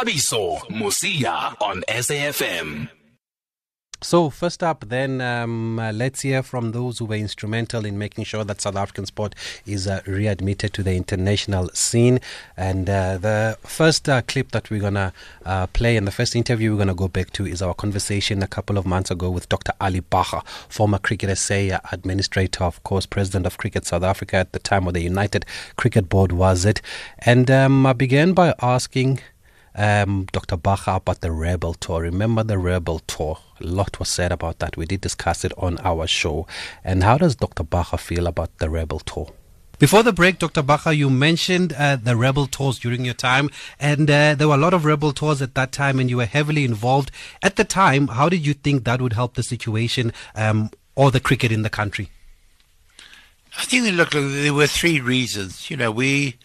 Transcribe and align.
Thabiso 0.00 0.58
Mosia 0.70 1.54
on 1.60 1.82
SAFM. 1.86 2.88
So, 4.02 4.30
first 4.30 4.62
up, 4.62 4.88
then, 4.88 5.20
um, 5.20 5.78
uh, 5.78 5.92
let's 5.92 6.22
hear 6.22 6.42
from 6.42 6.72
those 6.72 6.98
who 6.98 7.04
were 7.04 7.16
instrumental 7.16 7.84
in 7.84 7.98
making 7.98 8.24
sure 8.24 8.42
that 8.44 8.62
South 8.62 8.76
African 8.76 9.04
sport 9.04 9.34
is 9.66 9.86
uh, 9.86 10.00
readmitted 10.06 10.72
to 10.72 10.82
the 10.82 10.94
international 10.94 11.68
scene. 11.74 12.18
And 12.56 12.88
uh, 12.88 13.18
the 13.18 13.58
first 13.62 14.08
uh, 14.08 14.22
clip 14.22 14.52
that 14.52 14.70
we're 14.70 14.80
going 14.80 14.94
to 14.94 15.12
uh, 15.44 15.66
play 15.66 15.98
and 15.98 16.06
the 16.06 16.12
first 16.12 16.34
interview 16.34 16.70
we're 16.70 16.78
going 16.78 16.88
to 16.88 16.94
go 16.94 17.08
back 17.08 17.30
to 17.32 17.44
is 17.44 17.60
our 17.60 17.74
conversation 17.74 18.42
a 18.42 18.48
couple 18.48 18.78
of 18.78 18.86
months 18.86 19.10
ago 19.10 19.28
with 19.28 19.50
Dr. 19.50 19.72
Ali 19.82 20.00
Bacher, 20.00 20.46
former 20.70 20.96
Cricket 20.96 21.36
SA 21.36 21.78
administrator, 21.92 22.64
of 22.64 22.82
course, 22.84 23.04
president 23.04 23.44
of 23.44 23.58
Cricket 23.58 23.84
South 23.84 24.02
Africa 24.02 24.36
at 24.36 24.52
the 24.52 24.60
time 24.60 24.88
of 24.88 24.94
the 24.94 25.02
United 25.02 25.44
Cricket 25.76 26.08
Board, 26.08 26.32
was 26.32 26.64
it? 26.64 26.80
And 27.18 27.50
um, 27.50 27.84
I 27.84 27.92
began 27.92 28.32
by 28.32 28.54
asking 28.62 29.20
um, 29.74 30.26
Dr. 30.32 30.56
Bacher 30.56 30.96
about 30.96 31.20
the 31.20 31.30
Rebel 31.30 31.74
Tour. 31.74 32.02
Remember 32.02 32.42
the 32.42 32.58
Rebel 32.58 33.00
Tour? 33.00 33.38
A 33.60 33.64
lot 33.64 33.98
was 33.98 34.08
said 34.08 34.32
about 34.32 34.58
that. 34.58 34.76
We 34.76 34.86
did 34.86 35.00
discuss 35.00 35.44
it 35.44 35.52
on 35.56 35.78
our 35.78 36.06
show. 36.06 36.46
And 36.84 37.02
how 37.02 37.18
does 37.18 37.36
Dr. 37.36 37.64
Bacher 37.64 37.98
feel 37.98 38.26
about 38.26 38.58
the 38.58 38.70
Rebel 38.70 39.00
Tour? 39.00 39.32
Before 39.78 40.02
the 40.02 40.12
break, 40.12 40.38
Dr. 40.38 40.62
Bacher, 40.62 40.94
you 40.94 41.08
mentioned 41.08 41.72
uh, 41.72 41.96
the 41.96 42.14
Rebel 42.14 42.46
Tours 42.46 42.78
during 42.78 43.02
your 43.06 43.14
time, 43.14 43.48
and 43.78 44.10
uh, 44.10 44.34
there 44.34 44.46
were 44.46 44.54
a 44.54 44.58
lot 44.58 44.74
of 44.74 44.84
Rebel 44.84 45.12
Tours 45.12 45.40
at 45.40 45.54
that 45.54 45.72
time, 45.72 45.98
and 45.98 46.10
you 46.10 46.18
were 46.18 46.26
heavily 46.26 46.64
involved. 46.64 47.10
At 47.42 47.56
the 47.56 47.64
time, 47.64 48.08
how 48.08 48.28
did 48.28 48.46
you 48.46 48.52
think 48.52 48.84
that 48.84 49.00
would 49.00 49.14
help 49.14 49.34
the 49.34 49.42
situation 49.42 50.12
um, 50.34 50.70
or 50.96 51.10
the 51.10 51.18
cricket 51.18 51.50
in 51.50 51.62
the 51.62 51.70
country? 51.70 52.10
I 53.56 53.64
think 53.64 53.90
look, 53.96 54.10
there 54.10 54.52
were 54.52 54.66
three 54.66 55.00
reasons. 55.00 55.70
You 55.70 55.78
know, 55.78 55.90
we 55.90 56.36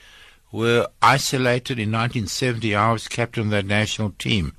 were 0.52 0.88
isolated 1.02 1.80
in 1.80 1.92
1970. 1.92 2.76
I 2.76 2.92
was 2.92 3.08
captain 3.08 3.44
of 3.44 3.50
that 3.52 3.66
national 3.66 4.12
team. 4.12 4.54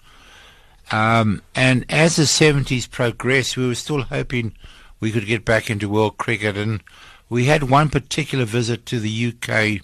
Um, 0.93 1.43
and 1.55 1.85
as 1.89 2.17
the 2.17 2.25
70s 2.25 2.91
progressed, 2.91 3.57
we 3.57 3.67
were 3.67 3.75
still 3.75 4.03
hoping 4.03 4.55
we 5.01 5.11
could 5.11 5.27
get 5.27 5.45
back 5.45 5.69
into 5.71 5.89
world 5.89 6.17
cricket. 6.17 6.57
And 6.57 6.83
we 7.29 7.47
had 7.47 7.71
one 7.71 7.89
particular 7.89 8.45
visit 8.45 8.87
to 8.87 9.01
the 9.01 9.33
UK 9.33 9.83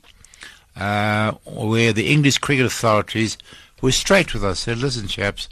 uh, 0.77 1.33
where 1.44 1.92
the 1.92 2.11
English 2.11 2.39
cricket 2.39 2.66
authorities 2.66 3.37
were 3.81 3.92
straight 3.92 4.33
with 4.33 4.44
us, 4.44 4.64
They 4.64 4.72
said, 4.72 4.83
listen, 4.83 5.09
chaps, 5.09 5.48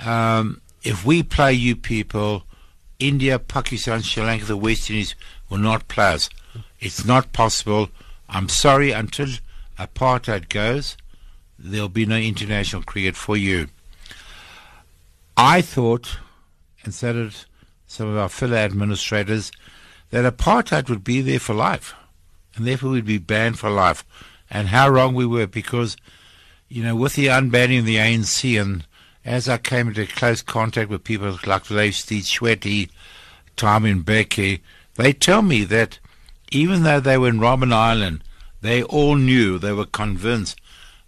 um, 0.00 0.60
if 0.82 1.04
we 1.04 1.22
play 1.22 1.52
you 1.52 1.76
people, 1.76 2.44
India, 2.98 3.38
Pakistan, 3.38 4.02
Sri 4.02 4.22
Lanka, 4.22 4.44
the 4.44 4.56
West 4.56 4.90
Indies 4.90 5.14
will 5.48 5.58
not 5.58 5.88
play 5.88 6.14
us. 6.14 6.28
It's 6.80 7.04
not 7.04 7.32
possible. 7.32 7.90
I'm 8.28 8.48
sorry, 8.48 8.90
until 8.90 9.28
apartheid 9.78 10.48
goes, 10.48 10.96
there'll 11.58 11.88
be 11.88 12.06
no 12.06 12.16
international 12.16 12.82
cricket 12.82 13.16
for 13.16 13.36
you. 13.36 13.68
I 15.36 15.62
thought, 15.62 16.18
and 16.84 16.92
so 16.92 17.12
did 17.12 17.34
some 17.86 18.08
of 18.08 18.16
our 18.16 18.28
fellow 18.28 18.56
administrators, 18.56 19.52
that 20.10 20.30
apartheid 20.30 20.88
would 20.88 21.04
be 21.04 21.20
there 21.20 21.38
for 21.38 21.54
life, 21.54 21.94
and 22.56 22.66
therefore 22.66 22.90
we'd 22.90 23.04
be 23.04 23.18
banned 23.18 23.58
for 23.58 23.70
life. 23.70 24.04
And 24.50 24.68
how 24.68 24.88
wrong 24.88 25.14
we 25.14 25.26
were, 25.26 25.46
because, 25.46 25.96
you 26.68 26.82
know, 26.82 26.96
with 26.96 27.14
the 27.14 27.26
unbanning 27.26 27.80
of 27.80 27.84
the 27.84 27.96
ANC, 27.96 28.60
and 28.60 28.84
as 29.24 29.48
I 29.48 29.58
came 29.58 29.88
into 29.88 30.06
close 30.06 30.42
contact 30.42 30.90
with 30.90 31.04
people 31.04 31.38
like 31.46 31.70
Leif 31.70 31.96
Steve 31.96 32.24
Tshwete, 32.24 32.90
Thabo 33.56 34.02
Mbeki, 34.02 34.60
they 34.96 35.12
tell 35.12 35.42
me 35.42 35.64
that 35.64 35.98
even 36.50 36.82
though 36.82 37.00
they 37.00 37.18
were 37.18 37.28
in 37.28 37.38
Robben 37.38 37.72
Island 37.72 38.24
they 38.60 38.82
all 38.82 39.16
knew, 39.16 39.58
they 39.58 39.72
were 39.72 39.86
convinced 39.86 40.60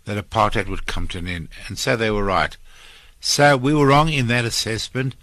that 0.04 0.30
apartheid 0.30 0.68
would 0.68 0.86
come 0.86 1.08
to 1.08 1.18
an 1.18 1.28
end, 1.28 1.48
and 1.68 1.78
so 1.78 1.96
they 1.96 2.10
were 2.10 2.24
right. 2.24 2.56
So 3.20 3.56
we 3.56 3.74
were 3.74 3.86
wrong 3.86 4.08
in 4.08 4.28
that 4.28 4.44
assessment. 4.44 5.14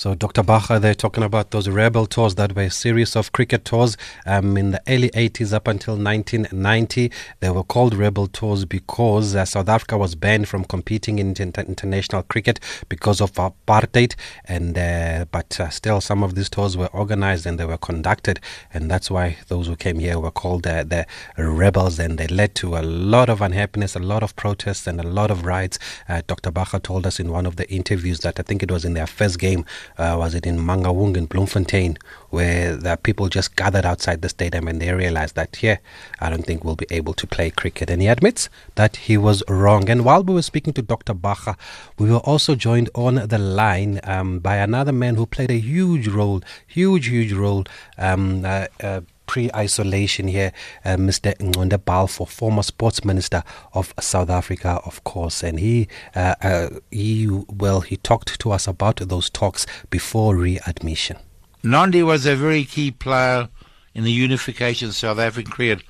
So, 0.00 0.14
Dr. 0.14 0.42
Bacher, 0.42 0.80
they're 0.80 0.94
talking 0.94 1.22
about 1.22 1.50
those 1.50 1.68
rebel 1.68 2.06
tours 2.06 2.36
that 2.36 2.56
were 2.56 2.62
a 2.62 2.70
series 2.70 3.16
of 3.16 3.32
cricket 3.32 3.66
tours 3.66 3.98
um, 4.24 4.56
in 4.56 4.70
the 4.70 4.80
early 4.88 5.10
80s 5.10 5.52
up 5.52 5.68
until 5.68 5.92
1990. 5.92 7.12
They 7.40 7.50
were 7.50 7.64
called 7.64 7.92
rebel 7.92 8.26
tours 8.26 8.64
because 8.64 9.34
uh, 9.34 9.44
South 9.44 9.68
Africa 9.68 9.98
was 9.98 10.14
banned 10.14 10.48
from 10.48 10.64
competing 10.64 11.18
in 11.18 11.34
inter- 11.38 11.64
international 11.68 12.22
cricket 12.22 12.60
because 12.88 13.20
of 13.20 13.32
apartheid. 13.32 14.14
And 14.46 14.78
uh, 14.78 15.26
but 15.30 15.60
uh, 15.60 15.68
still, 15.68 16.00
some 16.00 16.22
of 16.22 16.34
these 16.34 16.48
tours 16.48 16.78
were 16.78 16.88
organized 16.94 17.44
and 17.44 17.60
they 17.60 17.66
were 17.66 17.76
conducted, 17.76 18.40
and 18.72 18.90
that's 18.90 19.10
why 19.10 19.36
those 19.48 19.66
who 19.66 19.76
came 19.76 19.98
here 19.98 20.18
were 20.18 20.30
called 20.30 20.66
uh, 20.66 20.82
the 20.82 21.06
rebels. 21.36 21.98
And 21.98 22.16
they 22.16 22.26
led 22.28 22.54
to 22.54 22.78
a 22.78 22.80
lot 22.80 23.28
of 23.28 23.42
unhappiness, 23.42 23.94
a 23.94 23.98
lot 23.98 24.22
of 24.22 24.34
protests, 24.34 24.86
and 24.86 24.98
a 24.98 25.06
lot 25.06 25.30
of 25.30 25.44
riots. 25.44 25.78
Uh, 26.08 26.22
Dr. 26.26 26.50
Bacher 26.50 26.82
told 26.82 27.06
us 27.06 27.20
in 27.20 27.30
one 27.30 27.44
of 27.44 27.56
the 27.56 27.70
interviews 27.70 28.20
that 28.20 28.40
I 28.40 28.44
think 28.44 28.62
it 28.62 28.70
was 28.70 28.86
in 28.86 28.94
their 28.94 29.06
first 29.06 29.38
game 29.38 29.66
uh, 29.98 30.16
was 30.18 30.34
it 30.34 30.46
in 30.46 30.58
Mangaung 30.58 31.16
in 31.16 31.26
Bloemfontein, 31.26 31.98
where 32.30 32.76
the 32.76 32.96
people 32.96 33.28
just 33.28 33.56
gathered 33.56 33.84
outside 33.84 34.22
the 34.22 34.28
stadium 34.28 34.68
and 34.68 34.80
they 34.80 34.92
realized 34.92 35.34
that, 35.36 35.62
yeah, 35.62 35.78
I 36.20 36.30
don't 36.30 36.44
think 36.44 36.64
we'll 36.64 36.76
be 36.76 36.86
able 36.90 37.14
to 37.14 37.26
play 37.26 37.50
cricket. 37.50 37.90
And 37.90 38.00
he 38.00 38.08
admits 38.08 38.48
that 38.76 38.96
he 38.96 39.16
was 39.16 39.42
wrong. 39.48 39.90
And 39.90 40.04
while 40.04 40.22
we 40.22 40.34
were 40.34 40.42
speaking 40.42 40.72
to 40.74 40.82
Dr. 40.82 41.14
Bacher, 41.14 41.56
we 41.98 42.10
were 42.10 42.18
also 42.18 42.54
joined 42.54 42.90
on 42.94 43.14
the 43.14 43.38
line 43.38 44.00
um, 44.04 44.38
by 44.38 44.56
another 44.56 44.92
man 44.92 45.16
who 45.16 45.26
played 45.26 45.50
a 45.50 45.58
huge 45.58 46.08
role, 46.08 46.42
huge, 46.66 47.06
huge 47.08 47.32
role. 47.32 47.64
Um, 47.98 48.44
uh, 48.44 48.66
uh, 48.82 49.00
pre-isolation 49.30 50.26
here, 50.26 50.52
uh, 50.84 50.96
Mr. 50.96 51.32
Ngconde 51.38 51.84
Balfour, 51.84 52.26
former 52.26 52.64
sports 52.64 53.04
minister 53.04 53.44
of 53.72 53.94
South 54.00 54.28
Africa, 54.28 54.80
of 54.84 55.04
course, 55.04 55.44
and 55.44 55.60
he, 55.60 55.86
uh, 56.16 56.34
uh, 56.42 56.68
he, 56.90 57.28
well, 57.48 57.80
he 57.80 57.96
talked 57.96 58.40
to 58.40 58.50
us 58.50 58.66
about 58.66 58.96
those 58.96 59.30
talks 59.30 59.66
before 59.88 60.34
readmission. 60.34 61.16
Nandi 61.62 62.02
was 62.02 62.26
a 62.26 62.34
very 62.34 62.64
key 62.64 62.90
player 62.90 63.48
in 63.94 64.02
the 64.02 64.10
unification 64.10 64.88
of 64.88 64.96
South 64.96 65.20
African 65.20 65.52
cricket. 65.52 65.84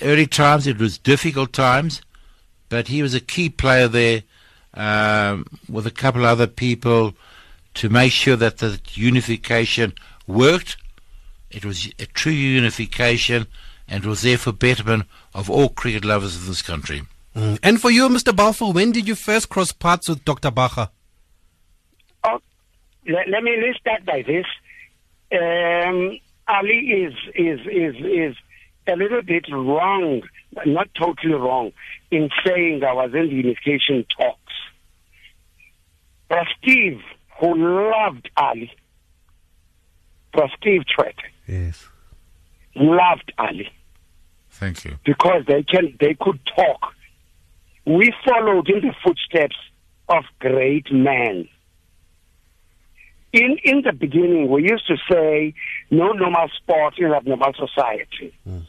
Early 0.00 0.28
times, 0.28 0.68
it 0.68 0.78
was 0.78 0.98
difficult 0.98 1.52
times, 1.52 2.00
but 2.68 2.86
he 2.86 3.02
was 3.02 3.12
a 3.12 3.20
key 3.20 3.48
player 3.48 3.88
there 3.88 4.22
um, 4.74 5.46
with 5.68 5.88
a 5.88 5.90
couple 5.90 6.24
other 6.24 6.46
people 6.46 7.14
to 7.74 7.88
make 7.88 8.12
sure 8.12 8.36
that 8.36 8.58
the 8.58 8.80
unification 8.92 9.94
worked 10.28 10.76
it 11.52 11.64
was 11.64 11.86
a 11.98 12.06
true 12.06 12.32
unification 12.32 13.46
and 13.88 14.04
was 14.04 14.22
there 14.22 14.38
for 14.38 14.52
betterment 14.52 15.04
of 15.34 15.50
all 15.50 15.68
cricket 15.68 16.04
lovers 16.04 16.36
of 16.36 16.46
this 16.46 16.62
country. 16.62 17.02
Mm. 17.36 17.58
And 17.62 17.80
for 17.80 17.90
you, 17.90 18.08
Mr. 18.08 18.34
Balfour, 18.34 18.72
when 18.72 18.92
did 18.92 19.08
you 19.08 19.14
first 19.14 19.48
cross 19.48 19.72
paths 19.72 20.08
with 20.08 20.24
Dr. 20.24 20.50
Bacher? 20.50 20.90
Oh, 22.24 22.40
let, 23.08 23.28
let 23.28 23.42
me 23.42 23.56
let's 23.64 23.78
start 23.78 24.04
by 24.04 24.22
this. 24.22 24.46
Um, 25.32 26.18
Ali 26.48 26.78
is 26.78 27.14
is 27.34 27.60
is 27.66 27.96
is 28.04 28.36
a 28.86 28.96
little 28.96 29.22
bit 29.22 29.46
wrong, 29.50 30.22
not 30.66 30.88
totally 30.94 31.34
wrong, 31.34 31.72
in 32.10 32.28
saying 32.44 32.84
I 32.84 32.92
was 32.92 33.12
in 33.14 33.28
the 33.28 33.34
unification 33.34 34.04
talks. 34.16 34.38
But 36.28 36.46
Steve, 36.60 37.00
who 37.40 37.90
loved 37.90 38.30
Ali, 38.36 38.72
was 40.34 40.50
Steve 40.58 40.82
Tshwete, 40.86 41.31
Yes. 41.46 41.86
loved 42.74 43.32
Ali 43.38 43.70
Thank 44.50 44.84
you. 44.84 44.98
because 45.04 45.44
they 45.46 45.62
can 45.62 45.96
they 46.00 46.14
could 46.18 46.40
talk. 46.56 46.94
We 47.84 48.12
followed 48.24 48.68
in 48.68 48.80
the 48.80 48.94
footsteps 49.04 49.56
of 50.08 50.24
great 50.38 50.92
men. 50.92 51.48
In 53.32 53.56
in 53.64 53.82
the 53.82 53.92
beginning, 53.92 54.50
we 54.50 54.62
used 54.62 54.86
to 54.86 54.96
say, 55.10 55.54
"No 55.90 56.12
normal 56.12 56.48
sport 56.56 56.98
in 56.98 57.12
abnormal 57.12 57.52
society." 57.54 58.32
Mm. 58.48 58.66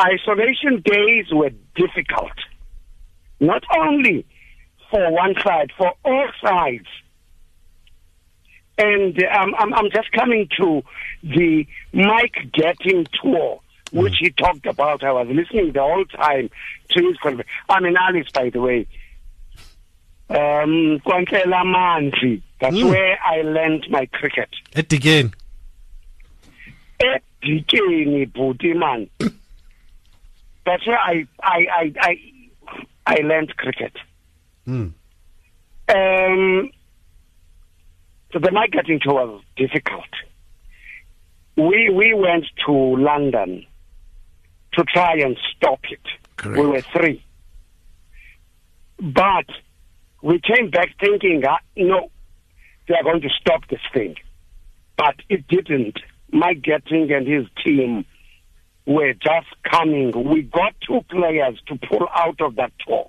Isolation 0.00 0.82
days 0.84 1.26
were 1.32 1.50
difficult, 1.74 2.36
not 3.40 3.62
only 3.76 4.24
for 4.90 5.10
one 5.10 5.34
side, 5.42 5.72
for 5.76 5.92
all 6.04 6.28
sides. 6.42 6.86
And 8.78 9.22
um, 9.24 9.54
I'm, 9.58 9.72
I'm 9.74 9.90
just 9.90 10.12
coming 10.12 10.48
to 10.58 10.82
the 11.22 11.66
Mike 11.92 12.36
Gatting 12.52 13.06
tour, 13.22 13.60
which 13.92 14.16
he 14.20 14.30
talked 14.30 14.66
about. 14.66 15.02
I 15.02 15.12
was 15.12 15.28
listening 15.28 15.72
the 15.72 15.80
whole 15.80 16.04
time 16.04 16.50
to 16.90 17.02
his 17.02 17.16
conversation. 17.18 17.50
I'm 17.70 17.84
in 17.86 17.96
Alice, 17.96 18.28
by 18.34 18.50
the 18.50 18.60
way. 18.60 18.86
Um, 20.28 21.00
Manzi. 21.06 22.42
That's 22.60 22.74
Mm. 22.76 22.90
where 22.90 23.18
I 23.24 23.42
learned 23.42 23.86
my 23.90 24.06
cricket. 24.06 24.48
At 24.74 24.88
the 24.88 24.98
game. 24.98 25.32
Edikeni 27.00 28.26
bhuti 28.32 28.74
man. 28.74 29.08
That's 30.66 30.86
where 30.86 30.98
I 30.98 31.26
I 31.42 31.66
I 31.70 31.92
I, 32.00 32.18
I 33.06 33.14
learned 33.22 33.56
cricket. 33.56 33.92
Mm. 34.66 34.92
Um, 35.88 36.70
so 38.32 38.38
the 38.38 38.50
Mike 38.50 38.72
Gatting 38.72 39.00
tour 39.00 39.26
was 39.26 39.42
difficult. 39.56 40.04
We 41.56 41.90
we 41.90 42.12
went 42.14 42.44
to 42.66 42.72
London 42.72 43.66
to 44.74 44.84
try 44.84 45.14
and 45.14 45.36
stop 45.56 45.80
it. 45.90 46.00
Correct. 46.36 46.60
We 46.60 46.66
were 46.66 46.82
three. 46.82 47.24
But 48.98 49.46
we 50.22 50.40
came 50.40 50.70
back 50.70 50.90
thinking, 51.00 51.42
uh, 51.44 51.56
no, 51.76 52.10
they 52.88 52.94
are 52.94 53.02
going 53.02 53.22
to 53.22 53.28
stop 53.40 53.62
this 53.68 53.80
thing. 53.92 54.16
But 54.96 55.16
it 55.28 55.46
didn't. 55.48 55.98
Mike 56.32 56.62
Gatting 56.62 57.12
and 57.12 57.26
his 57.26 57.46
team 57.64 58.04
were 58.86 59.12
just 59.14 59.48
coming. 59.70 60.12
We 60.28 60.42
got 60.42 60.74
two 60.86 61.00
players 61.10 61.60
to 61.68 61.78
pull 61.88 62.06
out 62.14 62.40
of 62.40 62.56
that 62.56 62.72
tour. 62.86 63.08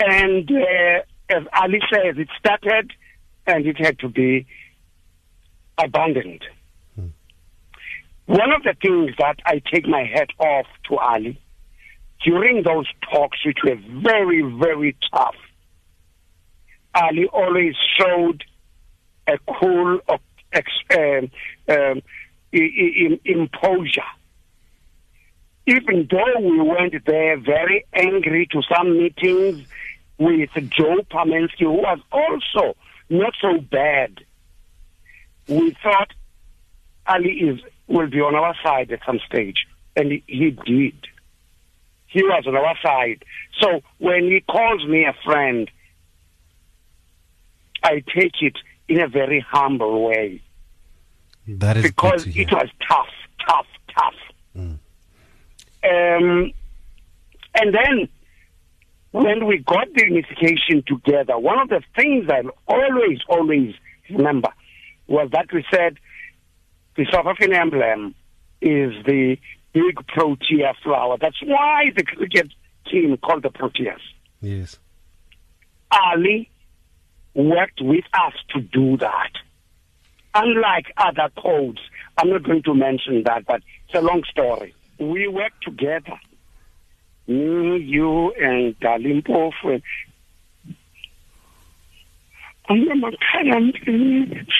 And 0.00 0.50
uh, 0.50 1.02
as 1.28 1.44
Ali 1.52 1.80
says, 1.92 2.16
it 2.16 2.28
started 2.38 2.92
and 3.46 3.66
it 3.66 3.78
had 3.78 3.98
to 4.00 4.08
be 4.08 4.46
abandoned. 5.78 6.44
One 8.26 8.52
of 8.52 8.62
the 8.62 8.74
things 8.80 9.10
that 9.18 9.40
I 9.44 9.60
take 9.72 9.88
my 9.88 10.04
hat 10.04 10.28
off 10.38 10.66
to 10.88 10.98
Ali 10.98 11.40
during 12.24 12.62
those 12.62 12.86
talks, 13.12 13.44
which 13.44 13.58
were 13.64 13.74
very, 13.74 14.42
very 14.42 14.96
tough, 15.12 15.34
Ali 16.94 17.26
always 17.26 17.74
showed 17.98 18.44
a 19.26 19.36
cool 19.52 19.98
uh, 20.08 20.18
um, 20.96 21.30
um, 21.68 22.02
imposure. 22.52 24.02
Even 25.66 26.08
though 26.08 26.40
we 26.40 26.60
went 26.60 26.94
there 27.06 27.36
very 27.36 27.84
angry 27.92 28.46
to 28.52 28.62
some 28.72 28.96
meetings 28.96 29.66
with 30.18 30.50
Joe 30.70 30.98
Pamensky, 31.10 31.60
who 31.60 31.72
was 31.72 31.98
also 32.12 32.76
not 33.10 33.34
so 33.40 33.58
bad, 33.58 34.24
we 35.48 35.76
thought 35.82 36.12
Ali 37.06 37.32
is 37.32 37.60
will 37.88 38.08
be 38.08 38.20
on 38.20 38.36
our 38.36 38.54
side 38.62 38.92
at 38.92 39.00
some 39.04 39.18
stage, 39.26 39.66
and 39.96 40.12
he, 40.12 40.22
he 40.26 40.50
did. 40.50 40.94
He 42.06 42.22
was 42.22 42.44
on 42.46 42.56
our 42.56 42.76
side. 42.82 43.24
So 43.60 43.80
when 43.98 44.24
he 44.24 44.40
calls 44.40 44.86
me 44.86 45.04
a 45.04 45.14
friend, 45.24 45.70
I 47.82 48.02
take 48.14 48.42
it 48.42 48.56
in 48.88 49.00
a 49.00 49.08
very 49.08 49.40
humble 49.40 50.04
way. 50.04 50.40
That 51.48 51.76
is 51.78 51.82
because 51.82 52.26
it 52.26 52.50
was 52.52 52.68
tough, 52.88 53.08
tough, 53.46 53.66
tough. 53.96 54.14
Mm. 54.56 54.78
Um, 55.82 56.52
and 57.54 57.74
then 57.74 58.08
when 59.12 59.46
we 59.46 59.58
got 59.58 59.88
the 59.94 60.04
unification 60.04 60.82
together, 60.86 61.38
one 61.38 61.58
of 61.58 61.68
the 61.68 61.82
things 61.96 62.28
I 62.28 62.42
always, 62.68 63.18
always 63.28 63.74
remember 64.08 64.50
was 65.08 65.28
that 65.32 65.52
we 65.52 65.64
said 65.72 65.98
the 66.96 67.06
South 67.12 67.26
African 67.26 67.52
emblem 67.52 68.14
is 68.60 68.92
the 69.04 69.36
big 69.72 70.06
Protea 70.08 70.74
flower. 70.82 71.16
That's 71.20 71.40
why 71.42 71.90
the 71.96 72.04
cricket 72.04 72.48
team 72.90 73.16
called 73.16 73.42
the 73.42 73.50
Proteas. 73.50 74.00
Yes. 74.40 74.78
Ali 75.90 76.50
worked 77.34 77.80
with 77.80 78.04
us 78.14 78.34
to 78.54 78.60
do 78.60 78.96
that. 78.98 79.32
Unlike 80.34 80.92
other 80.96 81.30
codes, 81.36 81.80
I'm 82.16 82.30
not 82.30 82.44
going 82.44 82.62
to 82.64 82.74
mention 82.74 83.24
that, 83.24 83.46
but 83.46 83.62
it's 83.86 83.98
a 83.98 84.00
long 84.00 84.22
story. 84.30 84.74
We 84.98 85.26
worked 85.26 85.64
together. 85.64 86.20
Me, 87.30 87.76
you, 87.76 88.32
and 88.32 88.74
Dali 88.80 89.22
Mpofu. 89.22 89.80
On 92.68 92.84
the 92.84 93.16
current 93.32 93.76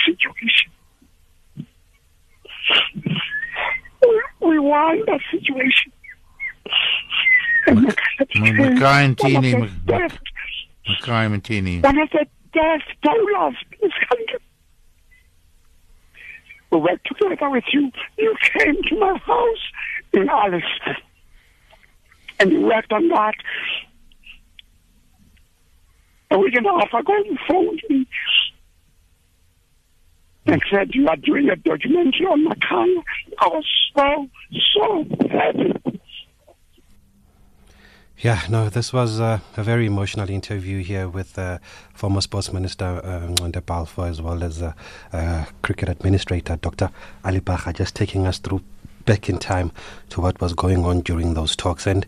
situation. 0.07 0.71
We 4.41 4.59
won 4.61 5.03
that 5.07 5.21
situation. 5.33 5.93
Makhaya 7.67 9.15
Ntini. 9.17 10.21
Mackay 10.89 11.27
and 11.27 11.45
Tini. 11.45 11.81
One 11.81 11.99
of 11.99 12.11
the 12.11 12.27
best 12.53 12.85
bowlers 13.03 13.57
in 13.73 13.79
this 13.83 13.93
country. 14.09 14.39
We 16.71 16.79
worked 16.79 17.07
together 17.07 17.51
with 17.51 17.65
you. 17.73 17.91
You 18.17 18.37
came 18.57 18.83
to 18.83 18.97
my 18.97 19.19
house 19.19 19.73
in 20.13 20.29
Alice. 20.29 20.63
And 22.41 22.65
worked 22.65 22.93
on 22.93 23.09
that. 23.09 23.35
A 26.33 26.39
week 26.39 26.55
and 26.55 26.67
a 26.67 26.71
half 26.71 26.93
ago, 26.95 27.17
you 27.25 27.37
phoned 27.49 27.83
me 27.89 28.07
and 30.47 30.63
said 30.71 30.95
you 30.95 31.07
are 31.09 31.17
doing 31.17 31.51
a 31.51 31.57
documentary 31.57 32.27
on 32.27 32.47
Makhaya. 32.47 33.03
I 33.39 33.49
was 33.49 33.67
so, 33.97 34.29
so 34.75 35.05
happy. 35.29 36.01
Yeah, 38.19 38.43
no, 38.51 38.69
this 38.69 38.93
was 38.93 39.19
uh, 39.19 39.39
a 39.57 39.63
very 39.63 39.87
emotional 39.87 40.29
interview 40.29 40.83
here 40.83 41.09
with 41.09 41.39
uh, 41.39 41.59
former 41.95 42.21
Sports 42.21 42.53
Minister 42.53 43.01
um, 43.03 43.51
Balfour 43.65 44.09
as 44.09 44.21
well 44.21 44.45
as 44.45 44.61
uh, 44.61 44.75
uh, 45.13 45.47
Cricket 45.63 45.89
Administrator 45.89 46.57
Dr. 46.57 46.91
Ali 47.25 47.41
Bacher, 47.41 47.73
just 47.75 47.97
taking 47.97 48.27
us 48.27 48.39
through 48.39 48.63
back 49.05 49.29
in 49.29 49.39
time 49.39 49.73
to 50.11 50.21
what 50.21 50.41
was 50.41 50.53
going 50.53 50.85
on 50.85 51.01
during 51.01 51.35
those 51.35 51.57
talks. 51.57 51.87
And 51.87 52.07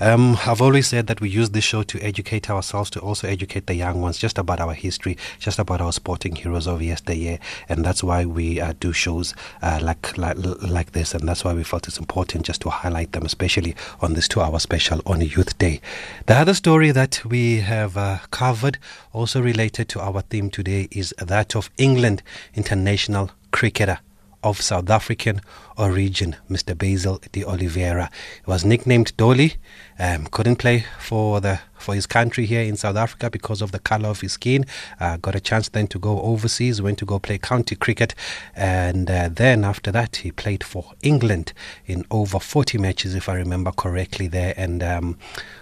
um, 0.00 0.38
I've 0.46 0.62
always 0.62 0.86
said 0.86 1.08
that 1.08 1.20
we 1.20 1.28
use 1.28 1.50
this 1.50 1.64
show 1.64 1.82
to 1.82 2.00
educate 2.00 2.48
ourselves, 2.48 2.88
to 2.90 3.00
also 3.00 3.26
educate 3.26 3.66
the 3.66 3.74
young 3.74 4.00
ones 4.00 4.16
just 4.16 4.38
about 4.38 4.60
our 4.60 4.72
history, 4.72 5.16
just 5.40 5.58
about 5.58 5.80
our 5.80 5.92
sporting 5.92 6.36
heroes 6.36 6.68
of 6.68 6.80
yesteryear, 6.80 7.40
and 7.68 7.84
that's 7.84 8.04
why 8.04 8.24
we 8.24 8.60
uh, 8.60 8.74
do 8.78 8.92
shows 8.92 9.34
uh, 9.60 9.80
like, 9.82 10.16
like 10.16 10.36
like 10.38 10.92
this, 10.92 11.14
and 11.14 11.28
that's 11.28 11.44
why 11.44 11.52
we 11.52 11.64
felt 11.64 11.88
it's 11.88 11.98
important 11.98 12.46
just 12.46 12.60
to 12.60 12.70
highlight 12.70 13.10
them, 13.10 13.26
especially 13.26 13.74
on 14.00 14.14
this 14.14 14.28
two-hour 14.28 14.60
special 14.60 15.02
on 15.04 15.20
Youth 15.20 15.58
Day. 15.58 15.80
The 16.26 16.36
other 16.36 16.54
story 16.54 16.92
that 16.92 17.24
we 17.24 17.58
have 17.60 17.96
uh, 17.96 18.18
covered, 18.30 18.78
also 19.12 19.42
related 19.42 19.88
to 19.88 20.00
our 20.00 20.20
theme 20.20 20.48
today, 20.48 20.86
is 20.92 21.12
that 21.18 21.56
of 21.56 21.70
England 21.76 22.22
international 22.54 23.32
cricketer 23.50 23.98
of 24.42 24.60
South 24.60 24.88
African 24.90 25.40
origin, 25.76 26.36
Mr. 26.50 26.76
Basil 26.76 27.20
D'Oliveira. 27.32 28.10
He 28.44 28.50
was 28.50 28.64
nicknamed 28.64 29.16
Dolly. 29.16 29.54
Um, 29.98 30.26
couldn't 30.26 30.56
play 30.56 30.84
for 30.98 31.40
the 31.40 31.60
for 31.76 31.94
his 31.94 32.06
country 32.06 32.44
here 32.44 32.62
in 32.62 32.76
South 32.76 32.96
Africa 32.96 33.30
because 33.30 33.62
of 33.62 33.70
the 33.70 33.78
color 33.78 34.08
of 34.08 34.20
his 34.20 34.32
skin. 34.32 34.66
Uh, 34.98 35.16
got 35.16 35.36
a 35.36 35.40
chance 35.40 35.68
then 35.68 35.86
to 35.88 35.98
go 35.98 36.20
overseas, 36.20 36.82
went 36.82 36.98
to 36.98 37.06
go 37.06 37.18
play 37.18 37.38
county 37.38 37.76
cricket, 37.76 38.14
and 38.56 39.10
uh, 39.10 39.28
then 39.32 39.64
after 39.64 39.92
that 39.92 40.16
he 40.16 40.32
played 40.32 40.64
for 40.64 40.92
England 41.02 41.52
in 41.86 42.04
over 42.10 42.40
40 42.40 42.78
matches, 42.78 43.14
if 43.14 43.28
I 43.28 43.34
remember 43.34 43.72
correctly. 43.72 44.28
There 44.28 44.54
and. 44.56 44.82
Um, 44.82 45.18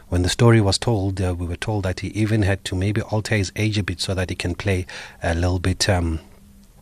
when 0.08 0.22
the 0.22 0.28
story 0.28 0.60
was 0.60 0.78
told, 0.78 1.20
uh, 1.20 1.34
we 1.36 1.46
were 1.46 1.56
told 1.56 1.82
that 1.82 1.98
he 1.98 2.08
even 2.08 2.42
had 2.42 2.64
to 2.66 2.76
maybe 2.76 3.00
alter 3.00 3.34
his 3.34 3.50
age 3.56 3.76
a 3.76 3.82
bit 3.82 4.00
so 4.00 4.14
that 4.14 4.30
he 4.30 4.36
can 4.36 4.54
play 4.54 4.86
a 5.20 5.34
little 5.34 5.58
bit 5.58 5.88
um, 5.88 6.20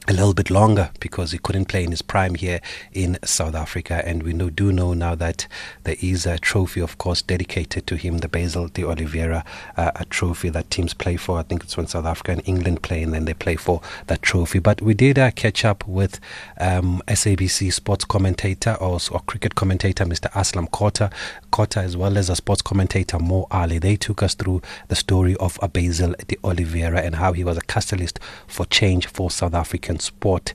a 0.06 0.12
little 0.12 0.34
bit 0.34 0.50
longer 0.50 0.90
because 1.00 1.32
he 1.32 1.38
couldn't 1.38 1.64
play 1.64 1.82
in 1.82 1.90
his 1.90 2.02
prime 2.02 2.34
here 2.34 2.60
in 2.92 3.18
South 3.24 3.54
Africa. 3.54 4.02
And 4.06 4.22
we 4.22 4.34
know, 4.34 4.50
do 4.50 4.70
know 4.70 4.92
now 4.92 5.14
that 5.14 5.46
there 5.84 5.96
is 6.02 6.26
a 6.26 6.38
trophy, 6.38 6.80
of 6.80 6.98
course, 6.98 7.22
dedicated 7.22 7.86
to 7.86 7.96
him, 7.96 8.18
the 8.18 8.28
Basil 8.28 8.68
D'Oliveira 8.68 9.44
uh, 9.76 9.92
a 9.94 10.04
trophy 10.06 10.50
that 10.50 10.70
teams 10.70 10.92
play 10.92 11.16
for. 11.16 11.38
I 11.38 11.42
think 11.42 11.64
it's 11.64 11.76
when 11.76 11.86
South 11.86 12.04
Africa 12.04 12.32
and 12.32 12.42
England 12.46 12.82
play, 12.82 13.02
and 13.02 13.14
then 13.14 13.24
they 13.24 13.34
play 13.34 13.56
for 13.56 13.80
that 14.06 14.20
trophy. 14.20 14.58
But 14.58 14.82
we 14.82 14.92
did 14.92 15.18
uh, 15.18 15.30
catch 15.30 15.64
up 15.64 15.86
with 15.86 16.20
um, 16.58 17.02
SABC 17.08 17.72
sports 17.72 18.04
commentator 18.04 18.74
or, 18.80 18.98
or, 19.10 19.20
cricket 19.20 19.54
commentator, 19.54 20.04
Mr. 20.04 20.30
Aslam 20.32 20.68
Khota, 20.70 21.10
Khota, 21.50 21.82
as 21.82 21.96
well 21.96 22.18
as 22.18 22.28
a 22.28 22.36
sports 22.36 22.60
commentator, 22.60 23.18
Mo 23.18 23.46
Ali. 23.50 23.78
They 23.78 23.96
took 23.96 24.22
us 24.22 24.34
through 24.34 24.60
the 24.88 24.96
story 24.96 25.34
of 25.36 25.58
Basil 25.72 26.14
D'Oliveira 26.28 27.00
and 27.00 27.14
how 27.14 27.32
he 27.32 27.42
was 27.42 27.56
a 27.56 27.62
catalyst 27.62 28.20
for 28.46 28.66
change 28.66 29.06
for 29.06 29.30
South 29.30 29.54
African 29.54 29.93
sport. 29.98 30.54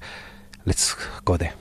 Let's 0.66 0.96
go 1.26 1.38
there. 1.38 1.54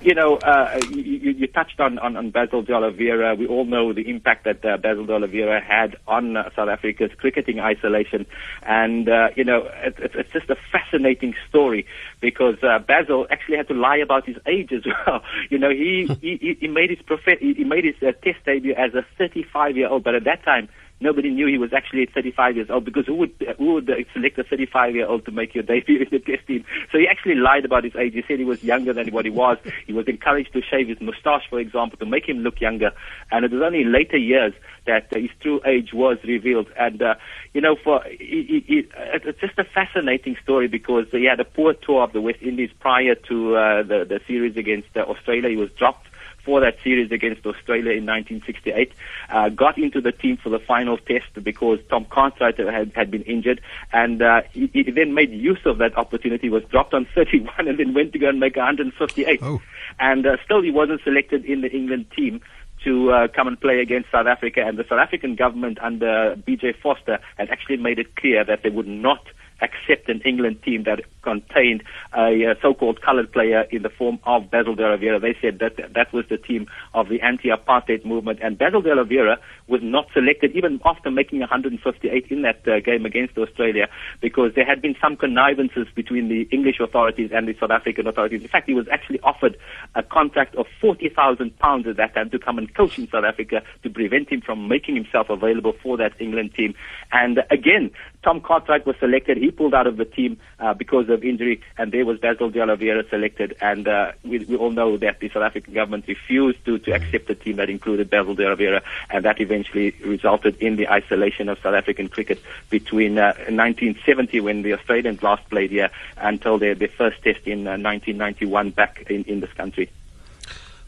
You 0.00 0.14
know, 0.14 0.36
uh, 0.36 0.80
you, 0.90 1.32
you, 1.32 1.46
touched 1.48 1.80
on, 1.80 1.98
on, 1.98 2.16
on, 2.16 2.30
Basil 2.30 2.62
D'Oliveira. 2.62 3.34
We 3.34 3.48
all 3.48 3.64
know 3.64 3.92
the 3.92 4.08
impact 4.08 4.44
that 4.44 4.64
uh, 4.64 4.76
Basil 4.76 5.04
D'Oliveira 5.04 5.60
had 5.60 5.96
on 6.06 6.36
uh, 6.36 6.50
South 6.54 6.68
Africa's 6.68 7.10
cricketing 7.16 7.58
isolation. 7.58 8.24
And, 8.62 9.08
uh, 9.08 9.30
you 9.34 9.42
know, 9.42 9.68
it, 9.82 9.96
it's 9.98 10.32
just 10.32 10.48
a 10.50 10.56
fascinating 10.70 11.34
story 11.48 11.84
because 12.20 12.62
uh, 12.62 12.78
Basil 12.78 13.26
actually 13.28 13.56
had 13.56 13.66
to 13.68 13.74
lie 13.74 13.96
about 13.96 14.24
his 14.24 14.36
age 14.46 14.72
as 14.72 14.84
well. 15.06 15.20
You 15.50 15.58
know, 15.58 15.70
he, 15.70 16.06
he, 16.20 16.56
he 16.60 16.68
made 16.68 16.90
his, 16.90 17.02
prof- 17.02 17.40
he 17.40 17.64
made 17.64 17.84
his 17.84 17.96
uh, 18.00 18.12
test 18.22 18.44
debut 18.44 18.74
as 18.74 18.94
a 18.94 19.04
35 19.18 19.76
year 19.76 19.88
old, 19.88 20.04
but 20.04 20.14
at 20.14 20.22
that 20.24 20.44
time, 20.44 20.68
nobody 21.00 21.30
knew 21.30 21.46
he 21.46 21.58
was 21.58 21.72
actually 21.72 22.06
35 22.06 22.56
years 22.56 22.70
old 22.70 22.84
because 22.84 23.06
who 23.06 23.14
would 23.14 23.32
who 23.58 23.74
would 23.74 23.90
select 24.12 24.38
a 24.38 24.44
35 24.44 24.94
year 24.94 25.06
old 25.06 25.24
to 25.26 25.30
make 25.30 25.54
your 25.54 25.64
debut 25.64 26.00
in 26.00 26.08
the 26.10 26.18
test 26.18 26.46
team? 26.46 26.64
So 26.92 26.98
he 26.98 27.06
actually 27.06 27.36
lied 27.36 27.64
about 27.64 27.84
his 27.84 27.94
age. 27.96 28.14
He 28.14 28.22
said 28.26 28.38
he 28.38 28.44
was 28.44 28.62
younger 28.62 28.92
than 28.92 29.08
what 29.10 29.24
he 29.24 29.30
was. 29.30 29.58
He 29.86 29.92
was 29.92 30.06
encouraged 30.08 30.52
to 30.54 30.62
shave 30.62 30.88
his 30.88 31.00
moustache, 31.00 31.48
for 31.48 31.60
example, 31.60 31.98
to 31.98 32.06
make 32.06 32.28
him 32.28 32.38
look 32.38 32.60
younger. 32.60 32.92
And 33.30 33.44
it 33.44 33.52
was 33.52 33.62
only 33.62 33.82
in 33.82 33.92
later 33.92 34.16
years 34.16 34.54
that 34.86 35.12
his 35.12 35.30
true 35.40 35.60
age 35.64 35.92
was 35.92 36.18
revealed. 36.24 36.68
And 36.78 37.00
uh, 37.00 37.14
you 37.54 37.60
know, 37.60 37.76
for 37.82 38.02
he, 38.04 38.64
he, 38.66 38.88
it's 38.96 39.40
just 39.40 39.58
a 39.58 39.64
fascinating 39.64 40.36
story 40.42 40.68
because 40.68 41.06
he 41.10 41.24
had 41.24 41.40
a 41.40 41.44
poor 41.44 41.74
tour 41.74 42.02
of 42.02 42.12
the 42.12 42.20
West 42.20 42.42
Indies 42.42 42.70
prior 42.80 43.14
to 43.14 43.56
uh, 43.56 43.82
the 43.82 44.04
the 44.08 44.20
series 44.26 44.56
against 44.56 44.88
uh, 44.96 45.00
Australia. 45.00 45.48
He 45.48 45.56
was 45.56 45.70
dropped 45.72 46.06
for 46.48 46.60
that 46.60 46.78
series 46.82 47.12
against 47.12 47.44
Australia 47.44 47.92
in 47.92 48.06
1968. 48.06 48.90
Uh, 49.28 49.50
got 49.50 49.76
into 49.76 50.00
the 50.00 50.12
team 50.12 50.38
for 50.38 50.48
the 50.48 50.58
final 50.58 50.96
test 50.96 51.26
because 51.42 51.78
Tom 51.90 52.06
Cartwright 52.06 52.56
had, 52.56 52.90
had 52.94 53.10
been 53.10 53.22
injured, 53.24 53.60
and 53.92 54.22
uh, 54.22 54.40
he, 54.54 54.70
he, 54.72 54.90
then 54.90 55.12
made 55.12 55.30
use 55.30 55.60
of 55.66 55.76
that 55.76 55.94
opportunity. 55.98 56.48
Was 56.48 56.64
dropped 56.64 56.94
on 56.94 57.06
31 57.14 57.68
and 57.68 57.78
then 57.78 57.92
went 57.92 58.14
to 58.14 58.18
go 58.18 58.30
and 58.30 58.40
make 58.40 58.56
158. 58.56 59.40
Oh. 59.42 59.60
And 60.00 60.26
uh, 60.26 60.38
still, 60.42 60.62
he 60.62 60.70
wasn't 60.70 61.02
selected 61.02 61.44
in 61.44 61.60
the 61.60 61.70
England 61.70 62.06
team 62.16 62.40
to 62.84 63.12
uh, 63.12 63.28
come 63.28 63.46
and 63.46 63.60
play 63.60 63.80
against 63.80 64.10
South 64.10 64.26
Africa. 64.26 64.62
And 64.64 64.78
the 64.78 64.84
South 64.88 65.00
African 65.00 65.34
government 65.34 65.78
under 65.82 66.34
B.J. 66.46 66.76
Vorster 66.82 67.18
had 67.36 67.50
actually 67.50 67.76
made 67.76 67.98
it 67.98 68.16
clear 68.16 68.42
that 68.42 68.62
they 68.62 68.70
would 68.70 68.88
not 68.88 69.20
accept 69.60 70.08
an 70.08 70.20
England 70.24 70.62
team 70.62 70.84
that 70.84 71.00
contained 71.22 71.82
a, 72.16 72.44
a 72.44 72.54
so-called 72.62 73.02
colored 73.02 73.32
player 73.32 73.64
in 73.70 73.82
the 73.82 73.90
form 73.90 74.18
of 74.24 74.50
Basil 74.50 74.74
D'Oliveira. 74.74 75.20
They 75.20 75.36
said 75.40 75.58
that 75.58 75.92
that 75.94 76.12
was 76.12 76.24
the 76.30 76.38
team 76.38 76.66
of 76.94 77.08
the 77.08 77.20
anti-apartheid 77.20 78.04
movement, 78.04 78.40
and 78.42 78.56
Basil 78.56 78.82
D'Oliveira 78.82 79.38
was 79.66 79.80
not 79.82 80.06
selected 80.14 80.52
even 80.56 80.80
after 80.84 81.10
making 81.10 81.40
158 81.40 82.26
in 82.30 82.42
that 82.42 82.66
uh, 82.66 82.80
game 82.80 83.04
against 83.04 83.36
Australia 83.36 83.88
because 84.20 84.52
there 84.54 84.64
had 84.64 84.80
been 84.80 84.96
some 85.00 85.16
connivances 85.16 85.86
between 85.94 86.28
the 86.28 86.42
English 86.50 86.80
authorities 86.80 87.30
and 87.32 87.46
the 87.46 87.54
South 87.60 87.70
African 87.70 88.06
authorities. 88.06 88.42
In 88.42 88.48
fact, 88.48 88.66
he 88.66 88.74
was 88.74 88.86
actually 88.90 89.20
offered 89.20 89.56
a 89.94 90.02
contract 90.02 90.54
of 90.56 90.66
40,000 90.80 91.58
pounds 91.58 91.86
at 91.86 91.96
that 91.96 92.14
time 92.14 92.30
to 92.30 92.38
come 92.38 92.58
and 92.58 92.72
coach 92.74 92.98
in 92.98 93.08
South 93.08 93.24
Africa 93.24 93.62
to 93.82 93.90
prevent 93.90 94.30
him 94.30 94.40
from 94.40 94.68
making 94.68 94.94
himself 94.96 95.28
available 95.28 95.74
for 95.82 95.96
that 95.96 96.12
England 96.20 96.54
team. 96.54 96.74
And 97.12 97.40
again, 97.50 97.90
Tom 98.28 98.42
Cartwright 98.42 98.84
was 98.84 98.94
selected. 99.00 99.38
He 99.38 99.50
pulled 99.50 99.72
out 99.72 99.86
of 99.86 99.96
the 99.96 100.04
team 100.04 100.36
uh, 100.58 100.74
because 100.74 101.08
of 101.08 101.24
injury, 101.24 101.62
and 101.78 101.90
there 101.90 102.04
was 102.04 102.18
Basil 102.18 102.50
D'Oliveira 102.50 103.08
selected. 103.08 103.56
And 103.58 103.88
uh, 103.88 104.12
we, 104.22 104.40
we, 104.40 104.54
all 104.54 104.70
know 104.70 104.98
that 104.98 105.18
the 105.20 105.30
South 105.30 105.44
African 105.44 105.72
government 105.72 106.04
refused 106.06 106.62
to, 106.66 106.78
to 106.80 106.92
accept 106.92 107.30
a 107.30 107.34
team 107.34 107.56
that 107.56 107.70
included 107.70 108.10
Basil 108.10 108.34
D'Oliveira, 108.34 108.82
and 109.08 109.24
that 109.24 109.40
eventually 109.40 109.94
resulted 110.04 110.60
in 110.60 110.76
the 110.76 110.90
isolation 110.90 111.48
of 111.48 111.58
South 111.60 111.72
African 111.72 112.10
cricket 112.10 112.38
between 112.68 113.16
uh, 113.16 113.32
1970, 113.48 114.40
when 114.40 114.60
the 114.60 114.74
Australians 114.74 115.22
last 115.22 115.48
played 115.48 115.70
here, 115.70 115.88
until 116.18 116.58
their, 116.58 116.74
their 116.74 116.88
first 116.88 117.22
test 117.22 117.46
in 117.46 117.64
1991 117.64 118.66
uh, 118.66 118.70
back 118.72 119.06
in, 119.08 119.24
in 119.24 119.40
this 119.40 119.54
country. 119.54 119.88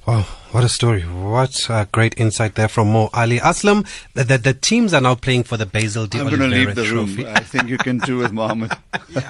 Wow, 0.07 0.23
what 0.51 0.65
a 0.65 0.69
story. 0.69 1.03
What 1.03 1.69
a 1.69 1.87
great 1.93 2.19
insight 2.19 2.55
there 2.55 2.69
from 2.69 2.91
Mo 2.93 3.11
Ali. 3.13 3.39
Aslam, 3.39 3.87
the, 4.15 4.25
the, 4.25 4.39
the 4.39 4.55
teams 4.55 4.95
are 4.95 5.01
now 5.01 5.15
playing 5.15 5.45
for 5.45 5.57
the 5.59 5.67
Basil 5.67 6.07
de 6.07 6.19
I'm 6.19 6.27
Oliveira 6.27 6.49
going 6.49 6.51
to 6.51 6.57
leave 6.67 6.75
the 6.75 6.85
Trophy. 6.85 7.25
room. 7.25 7.33
I 7.37 7.41
think 7.41 7.69
you 7.69 7.77
can 7.77 7.99
do 7.99 8.17
with 8.17 8.33
Mohammed. 8.33 8.73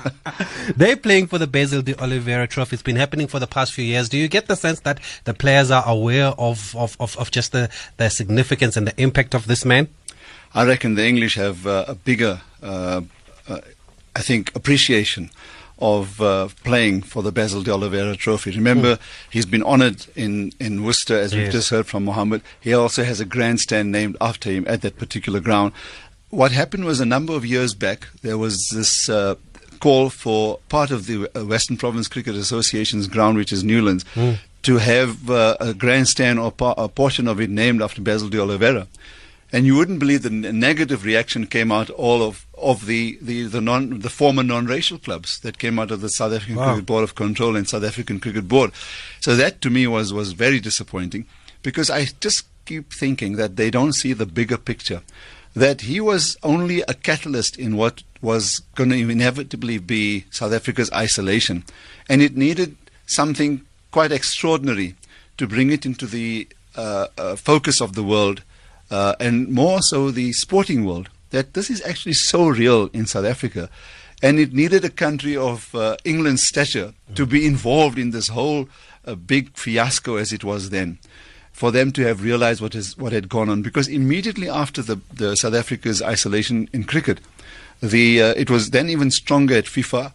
They're 0.77 0.97
playing 0.97 1.27
for 1.27 1.39
the 1.39 1.49
Basil 1.49 1.83
D'Oliveira 1.83 2.47
Trophy. 2.47 2.75
It's 2.75 2.83
been 2.85 2.97
happening 2.97 3.27
for 3.27 3.41
the 3.41 3.49
past 3.49 3.73
few 3.73 3.85
years. 3.85 4.09
Do 4.09 4.17
you 4.17 4.29
get 4.29 4.47
the 4.47 4.55
sense 4.55 4.81
that 4.81 5.01
the 5.25 5.35
players 5.35 5.71
are 5.73 5.83
aware 5.87 6.29
of, 6.39 6.75
of, 6.77 6.97
of, 7.01 7.17
of 7.19 7.31
just 7.33 7.51
the, 7.51 7.69
the 7.97 8.09
significance 8.09 8.77
and 8.77 8.87
the 8.87 8.99
impact 9.01 9.35
of 9.35 9.49
this 9.49 9.65
man? 9.65 9.89
I 10.55 10.65
reckon 10.65 10.95
the 10.95 11.07
English 11.07 11.35
have 11.35 11.67
uh, 11.67 11.85
a 11.89 11.95
bigger, 11.97 12.41
uh, 12.63 13.03
uh, 13.49 13.61
I 14.15 14.21
think, 14.21 14.55
appreciation 14.55 15.31
of 15.81 16.21
uh, 16.21 16.49
playing 16.65 17.03
for 17.03 17.23
the 17.23 17.33
Basil 17.33 17.63
D'Oliveira 17.63 18.17
Trophy. 18.17 18.51
Remember, 18.51 18.97
mm. 18.97 19.01
he's 19.31 19.47
been 19.47 19.63
honoured 19.63 20.07
in, 20.15 20.53
in 20.61 20.85
Worcester, 20.85 21.19
as 21.19 21.33
yes. 21.33 21.43
we've 21.43 21.53
just 21.53 21.71
heard 21.71 21.87
from 21.87 22.05
Mohammed. 22.05 22.43
He 22.61 22.73
also 22.75 23.05
has 23.05 23.21
a 23.21 23.25
grandstand 23.25 23.91
named 23.93 24.17
after 24.21 24.51
him 24.51 24.65
at 24.69 24.83
that 24.83 24.99
particular 24.99 25.41
ground. 25.41 25.73
What 26.31 26.53
happened 26.53 26.85
was 26.85 27.01
a 27.01 27.07
number 27.07 27.33
of 27.33 27.45
years 27.45 27.75
back, 27.75 28.09
there 28.23 28.39
was 28.39 28.69
this 28.73 29.09
uh, 29.09 29.35
call 29.81 30.11
for 30.11 30.61
part 30.69 30.91
of 30.91 31.07
the 31.07 31.29
uh, 31.35 31.45
Western 31.45 31.77
Province 31.77 32.07
Cricket 32.09 32.37
Association's 32.37 33.09
ground, 33.09 33.37
which 33.37 33.53
is 33.53 33.65
Newlands, 33.65 34.05
mm. 34.15 34.39
to 34.63 34.77
have 34.77 35.31
uh, 35.31 35.57
a 35.59 35.75
grandstand 35.75 36.39
or 36.39 36.53
pa- 36.53 36.75
a 36.77 36.89
portion 36.89 37.27
of 37.27 37.41
it 37.41 37.51
named 37.51 37.83
after 37.83 38.01
Basil 38.01 38.29
D'Oliveira 38.29 38.87
and 39.53 39.67
you 39.67 39.77
wouldn't 39.77 39.99
believe 39.99 40.23
the 40.23 40.31
negative 40.31 41.05
reaction 41.05 41.47
came 41.47 41.73
out 41.73 41.91
all 41.91 42.23
of 42.23 42.47
of 42.57 42.87
the 42.87 43.19
the 43.21 43.45
the 43.45 43.61
non 43.61 44.01
the 44.01 44.11
former 44.11 44.43
non-racial 44.43 44.99
clubs 44.99 45.41
that 45.41 45.59
came 45.59 45.79
out 45.79 45.91
of 45.91 46.01
the 46.01 46.09
South 46.09 46.33
African 46.33 46.57
wow. 46.57 46.73
Cricket 46.73 46.87
Board 46.87 47.05
of 47.05 47.15
Control 47.15 47.57
and 47.57 47.69
South 47.69 47.85
African 47.85 48.21
Cricket 48.21 48.49
Board. 48.49 48.73
So 49.21 49.35
that 49.37 49.61
to 49.63 49.71
me 49.71 49.87
was 49.87 50.13
was 50.13 50.33
very 50.33 50.61
disappointing 50.61 51.27
because 51.63 51.91
I 51.91 52.07
just 52.21 52.47
keep 52.65 52.93
thinking 52.93 53.37
that 53.37 53.57
they 53.57 53.71
don't 53.71 53.93
see 53.93 54.13
the 54.13 54.27
bigger 54.27 54.57
picture. 54.57 55.03
That 55.55 55.81
he 55.83 56.01
was 56.01 56.37
only 56.45 56.83
a 56.83 56.95
catalyst 56.95 57.59
in 57.59 57.77
what 57.77 58.05
was 58.23 58.63
going 58.77 58.91
to 58.91 58.97
inevitably 58.97 59.79
be 59.79 60.25
South 60.31 60.53
Africa's 60.53 60.93
isolation, 60.93 61.65
and 62.09 62.23
it 62.23 62.37
needed 62.37 62.77
something 63.07 63.63
quite 63.91 64.13
extraordinary 64.13 64.95
to 65.39 65.49
bring 65.49 65.73
it 65.73 65.85
into 65.85 66.07
the 66.07 66.47
uh, 66.77 67.09
uh, 67.19 67.35
focus 67.35 67.81
of 67.81 67.95
the 67.95 68.05
world 68.05 68.43
uh, 68.91 69.15
and 69.21 69.49
more 69.49 69.83
so 69.83 70.11
the 70.11 70.33
sporting 70.33 70.85
world, 70.85 71.09
that 71.31 71.55
this 71.55 71.71
is 71.71 71.83
actually 71.83 72.15
so 72.15 72.49
real 72.49 72.87
in 72.93 73.07
South 73.07 73.25
Africa. 73.25 73.71
And 74.23 74.39
it 74.39 74.53
needed 74.53 74.85
a 74.85 74.91
country 74.91 75.37
of 75.37 75.75
uh, 75.75 75.97
England's 76.05 76.47
stature 76.47 76.93
to 77.15 77.25
be 77.25 77.47
involved 77.47 77.99
in 77.99 78.11
this 78.11 78.29
whole 78.29 78.69
uh, 79.07 79.15
big 79.15 79.57
fiasco 79.57 80.17
as 80.17 80.33
it 80.33 80.45
was 80.45 80.71
then, 80.71 80.99
for 81.53 81.71
them 81.71 81.91
to 81.93 82.03
have 82.03 82.23
realized 82.23 82.61
what, 82.61 82.75
is, 82.75 82.99
what 82.99 83.13
had 83.13 83.29
gone 83.29 83.49
on. 83.49 83.63
Because 83.63 83.89
immediately 83.89 84.49
after 84.49 84.83
the, 84.83 85.01
the 85.13 85.37
South 85.37 85.55
Africa's 85.55 86.03
isolation 86.03 86.69
in 86.73 86.85
cricket, 86.85 87.21
the, 87.81 88.23
uh, 88.23 88.35
it 88.37 88.51
was 88.51 88.71
then 88.71 88.91
even 88.91 89.11
stronger 89.11 89.57
at 89.57 89.65
FIFA. 89.65 90.13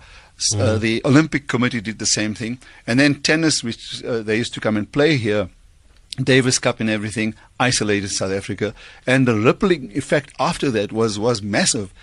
Mm. 0.51 0.81
the 0.81 1.01
Olympic 1.05 1.47
Committee 1.47 1.79
did 1.79 1.97
the 1.97 2.05
same 2.05 2.35
thing. 2.35 2.59
And 2.85 2.99
then 2.99 3.21
tennis, 3.21 3.63
which 3.63 4.03
uh, 4.03 4.21
they 4.21 4.35
used 4.35 4.53
to 4.55 4.59
come 4.59 4.75
and 4.75 4.91
play 4.91 5.15
here, 5.15 5.47
Davis 6.21 6.59
Cup 6.59 6.79
and 6.79 6.89
everything, 6.89 7.35
isolated 7.59 8.09
South 8.09 8.31
Africa, 8.31 8.73
and 9.05 9.27
the 9.27 9.35
rippling 9.35 9.91
effect 9.95 10.33
after 10.39 10.71
that 10.71 10.91
was 10.91 11.19
was 11.19 11.41
massive. 11.41 11.93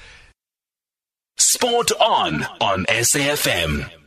Sport 1.39 1.93
on 2.01 2.45
on 2.61 2.85
SAFM. 2.87 4.02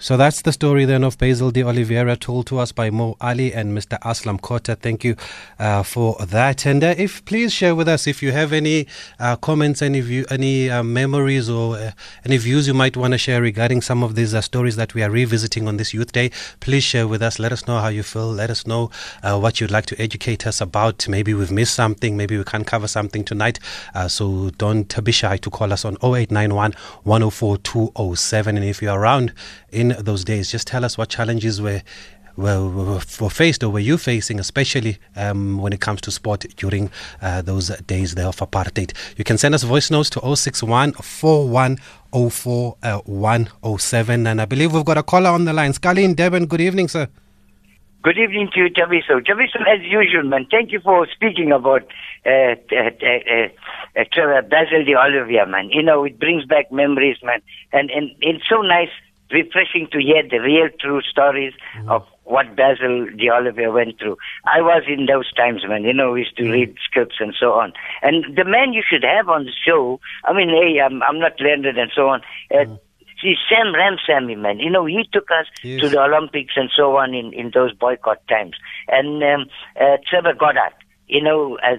So 0.00 0.16
that's 0.16 0.42
the 0.42 0.52
story 0.52 0.84
then 0.84 1.02
of 1.02 1.18
Basil 1.18 1.50
D'Oliveira 1.50 2.16
told 2.16 2.46
to 2.46 2.58
us 2.58 2.70
by 2.70 2.88
Mo 2.88 3.16
Ali 3.20 3.52
and 3.52 3.76
Mr. 3.76 3.98
Aslam 4.02 4.40
Khota. 4.40 4.78
Thank 4.78 5.02
you 5.02 5.16
uh, 5.58 5.82
for 5.82 6.14
that. 6.24 6.64
And 6.66 6.84
uh, 6.84 6.94
if 6.96 7.24
please 7.24 7.52
share 7.52 7.74
with 7.74 7.88
us 7.88 8.06
if 8.06 8.22
you 8.22 8.30
have 8.30 8.52
any 8.52 8.86
uh, 9.18 9.34
comments, 9.34 9.82
any 9.82 10.00
view, 10.00 10.24
any 10.30 10.70
uh, 10.70 10.84
memories, 10.84 11.50
or 11.50 11.76
uh, 11.76 11.90
any 12.24 12.36
views 12.36 12.68
you 12.68 12.74
might 12.74 12.96
want 12.96 13.10
to 13.10 13.18
share 13.18 13.42
regarding 13.42 13.82
some 13.82 14.04
of 14.04 14.14
these 14.14 14.34
uh, 14.34 14.40
stories 14.40 14.76
that 14.76 14.94
we 14.94 15.02
are 15.02 15.10
revisiting 15.10 15.66
on 15.66 15.78
this 15.78 15.92
Youth 15.92 16.12
Day. 16.12 16.30
Please 16.60 16.84
share 16.84 17.08
with 17.08 17.20
us. 17.20 17.40
Let 17.40 17.50
us 17.50 17.66
know 17.66 17.80
how 17.80 17.88
you 17.88 18.04
feel. 18.04 18.30
Let 18.30 18.50
us 18.50 18.68
know 18.68 18.92
what 19.24 19.60
you'd 19.60 19.72
like 19.72 19.86
to 19.86 20.00
educate 20.00 20.46
us 20.46 20.60
about. 20.60 21.08
Maybe 21.08 21.34
we've 21.34 21.50
missed 21.50 21.74
something. 21.74 22.16
Maybe 22.16 22.38
we 22.38 22.44
can't 22.44 22.68
cover 22.68 22.86
something 22.86 23.24
tonight. 23.24 23.58
so 24.06 24.50
don't 24.58 25.04
be 25.04 25.10
shy 25.10 25.38
to 25.38 25.50
call 25.50 25.72
us 25.72 25.84
on 25.84 25.94
0891 26.04 26.74
104 27.02 27.58
207. 27.58 28.56
And 28.56 28.64
if 28.64 28.80
you're 28.80 28.96
around 28.96 29.32
in 29.72 29.87
those 29.90 30.24
days. 30.24 30.50
Just 30.50 30.66
tell 30.66 30.84
us 30.84 30.96
what 30.98 31.08
challenges 31.08 31.60
were 31.60 31.82
were, 32.38 33.00
were, 33.20 33.30
faced 33.30 33.64
or 33.64 33.68
were 33.68 33.80
you 33.80 33.98
facing, 33.98 34.38
especially 34.38 34.98
um, 35.16 35.58
when 35.58 35.72
it 35.72 35.80
comes 35.80 36.00
to 36.02 36.10
sport 36.12 36.46
during 36.56 36.88
uh, 37.20 37.42
those 37.42 37.68
days 37.78 38.14
there 38.14 38.26
of 38.26 38.36
apartheid. 38.36 38.92
You 39.16 39.24
can 39.24 39.36
send 39.36 39.56
us 39.56 39.64
voice 39.64 39.90
notes 39.90 40.08
to 40.10 40.36
061 40.36 40.92
4104 40.92 42.76
107. 43.04 44.26
And 44.26 44.40
I 44.40 44.44
believe 44.44 44.72
we've 44.72 44.84
got 44.84 44.98
a 44.98 45.02
caller 45.02 45.30
on 45.30 45.46
the 45.46 45.52
line. 45.52 45.72
Scully 45.72 46.04
in 46.04 46.14
Devon, 46.14 46.46
good 46.46 46.60
evening, 46.60 46.86
sir. 46.86 47.08
Good 48.02 48.16
evening 48.16 48.48
to 48.54 48.60
you, 48.60 48.70
Taviso. 48.70 49.20
Taviso, 49.20 49.60
as 49.66 49.82
usual, 49.82 50.22
man, 50.22 50.46
thank 50.48 50.70
you 50.70 50.78
for 50.78 51.08
speaking 51.12 51.50
about 51.50 51.82
uh, 52.24 52.54
uh, 52.70 52.90
uh, 53.02 53.48
uh, 53.96 54.04
Trevor 54.12 54.42
Basil 54.42 54.84
de 54.84 55.46
man. 55.46 55.70
You 55.70 55.82
know, 55.82 56.04
it 56.04 56.20
brings 56.20 56.44
back 56.44 56.70
memories, 56.70 57.16
man. 57.24 57.42
And, 57.72 57.90
and 57.90 58.12
it's 58.20 58.48
so 58.48 58.62
nice 58.62 58.90
refreshing 59.30 59.88
to 59.92 59.98
hear 59.98 60.22
the 60.28 60.38
real 60.38 60.68
true 60.80 61.00
stories 61.02 61.52
mm-hmm. 61.76 61.90
of 61.90 62.04
what 62.24 62.54
Basil 62.56 63.06
D'Oliveira 63.16 63.72
went 63.72 63.98
through. 63.98 64.16
I 64.44 64.60
was 64.60 64.82
in 64.86 65.06
those 65.06 65.32
times, 65.32 65.62
man. 65.66 65.84
You 65.84 65.94
know, 65.94 66.12
we 66.12 66.20
used 66.20 66.36
to 66.36 66.42
mm-hmm. 66.42 66.52
read 66.52 66.74
scripts 66.84 67.16
and 67.20 67.34
so 67.38 67.52
on. 67.52 67.72
And 68.02 68.36
the 68.36 68.44
man 68.44 68.72
you 68.72 68.82
should 68.88 69.04
have 69.04 69.28
on 69.28 69.44
the 69.44 69.52
show, 69.66 70.00
I 70.24 70.32
mean, 70.32 70.50
hey, 70.50 70.80
I'm, 70.80 71.02
I'm 71.02 71.18
not 71.18 71.40
learned 71.40 71.66
and 71.66 71.90
so 71.94 72.08
on. 72.08 72.20
Uh, 72.50 72.56
mm-hmm. 72.56 72.74
See, 73.22 73.34
Sam 73.48 73.72
Ramsamy, 73.74 74.38
man, 74.38 74.60
you 74.60 74.70
know, 74.70 74.86
he 74.86 75.02
took 75.12 75.28
us 75.32 75.46
yes. 75.64 75.80
to 75.80 75.88
the 75.88 76.00
Olympics 76.00 76.52
and 76.54 76.70
so 76.76 76.96
on 76.98 77.14
in, 77.14 77.32
in 77.32 77.50
those 77.52 77.74
boycott 77.74 78.26
times. 78.28 78.54
And 78.86 79.22
um, 79.24 79.46
uh, 79.80 79.96
Trevor 80.08 80.34
Goddard, 80.34 80.74
you 81.08 81.20
know, 81.22 81.58
uh, 81.58 81.76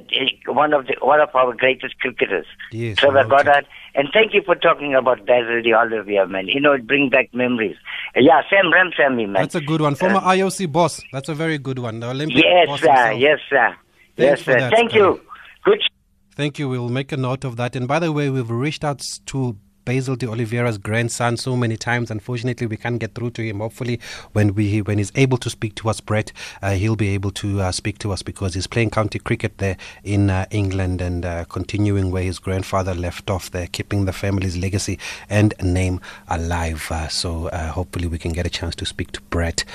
one 0.48 0.74
of 0.74 0.88
the 0.88 0.96
one 1.01 1.22
of 1.22 1.29
our 1.36 1.53
greatest 1.53 1.98
cricketers, 2.00 2.48
yes, 2.72 2.98
Trevor 2.98 3.24
Goddard. 3.24 3.68
And 4.00 4.08
thank 4.13 4.34
you 4.34 4.41
for 4.46 4.56
talking 4.56 4.96
about 4.96 5.25
Basil 5.25 5.62
D'Oliveira, 5.62 6.25
man. 6.25 6.48
You 6.48 6.62
know, 6.62 6.72
it 6.72 6.88
brings 6.88 7.12
back 7.12 7.34
memories. 7.34 7.75
Uh, 8.15 8.22
yeah, 8.22 8.39
Sam 8.50 8.72
Ramsamy, 8.72 9.25
man. 9.27 9.34
That's 9.34 9.56
a 9.56 9.60
good 9.60 9.82
one. 9.82 9.96
Former 9.96 10.20
uh, 10.20 10.36
IOC 10.36 10.72
boss. 10.72 11.01
That's 11.12 11.27
a 11.27 11.36
very 11.36 11.58
good 11.58 11.79
one. 11.79 12.00
The 12.00 12.10
Olympic 12.10 12.38
yes, 12.38 12.68
boss 12.68 12.79
sir. 12.79 12.88
Himself. 12.88 13.20
Yes, 13.20 13.39
sir. 13.50 13.75
Thanks 14.15 14.39
yes, 14.39 14.46
sir. 14.46 14.58
That, 14.58 14.72
Thank 14.72 14.94
you. 14.94 15.20
Good. 15.65 15.82
Thank 16.34 16.58
you. 16.60 16.70
We'll 16.70 16.88
make 16.88 17.12
a 17.12 17.18
note 17.18 17.44
of 17.44 17.58
that. 17.58 17.75
And 17.75 17.89
by 17.89 18.00
the 18.00 18.13
way, 18.13 18.29
we've 18.29 18.50
reached 18.50 18.86
out 18.86 19.01
to 19.25 19.58
Basil 19.89 20.15
D'Oliveira's 20.15 20.77
grandson 20.77 21.36
so 21.36 21.58
many 21.58 21.75
times. 21.75 22.12
Unfortunately, 22.12 22.67
we 22.67 22.77
can't 22.77 23.00
get 23.00 23.15
through 23.15 23.31
to 23.31 23.41
him. 23.41 23.58
Hopefully, 23.58 24.00
when 24.34 24.53
we 24.53 24.84
when 24.84 25.00
he's 25.00 25.12
able 25.15 25.39
to 25.39 25.50
speak 25.50 25.74
to 25.75 25.89
us, 25.89 26.00
Brett, 26.00 26.31
uh, 26.62 26.74
he'll 26.74 26.96
be 26.96 27.08
able 27.15 27.31
to 27.31 27.60
uh, 27.60 27.72
speak 27.72 27.98
to 27.98 28.12
us 28.12 28.22
because 28.22 28.53
he's 28.53 28.67
playing 28.67 28.91
county 28.91 29.17
cricket 29.17 29.58
there 29.58 29.77
in 30.03 30.29
uh, 30.29 30.46
England 30.51 31.01
and 31.01 31.25
uh, 31.25 31.43
continuing 31.46 32.12
where 32.12 32.22
his 32.22 32.38
grandfather 32.38 32.93
left 32.93 33.31
off 33.31 33.50
there, 33.50 33.65
keeping 33.65 34.05
the 34.05 34.13
family's 34.13 34.55
legacy 34.55 35.00
and 35.27 35.55
name 35.63 36.00
alive. 36.27 36.86
Uh, 36.91 37.08
so 37.08 37.48
uh, 37.48 37.72
hopefully, 37.72 38.05
we 38.05 38.19
can 38.19 38.31
get 38.31 38.46
a 38.46 38.50
chance 38.51 38.75
to 38.75 38.86
speak 38.86 39.12
to 39.13 39.22
Brett 39.31 39.65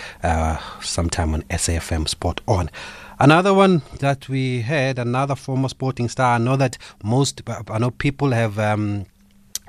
sometime 0.81 1.35
on 1.35 1.43
SAFM 1.51 2.09
Sport 2.09 2.41
On. 2.47 2.71
Another 3.19 3.53
one 3.53 3.83
that 3.99 4.29
we 4.29 4.61
had, 4.61 5.01
another 5.01 5.35
former 5.35 5.69
sporting 5.69 6.09
star. 6.09 6.37
I 6.37 6.39
know 6.39 6.55
that 6.55 6.79
most, 7.03 7.43
I 7.49 7.79
know 7.79 7.91
people 7.91 8.31
have. 8.31 8.61
Um, 8.61 9.07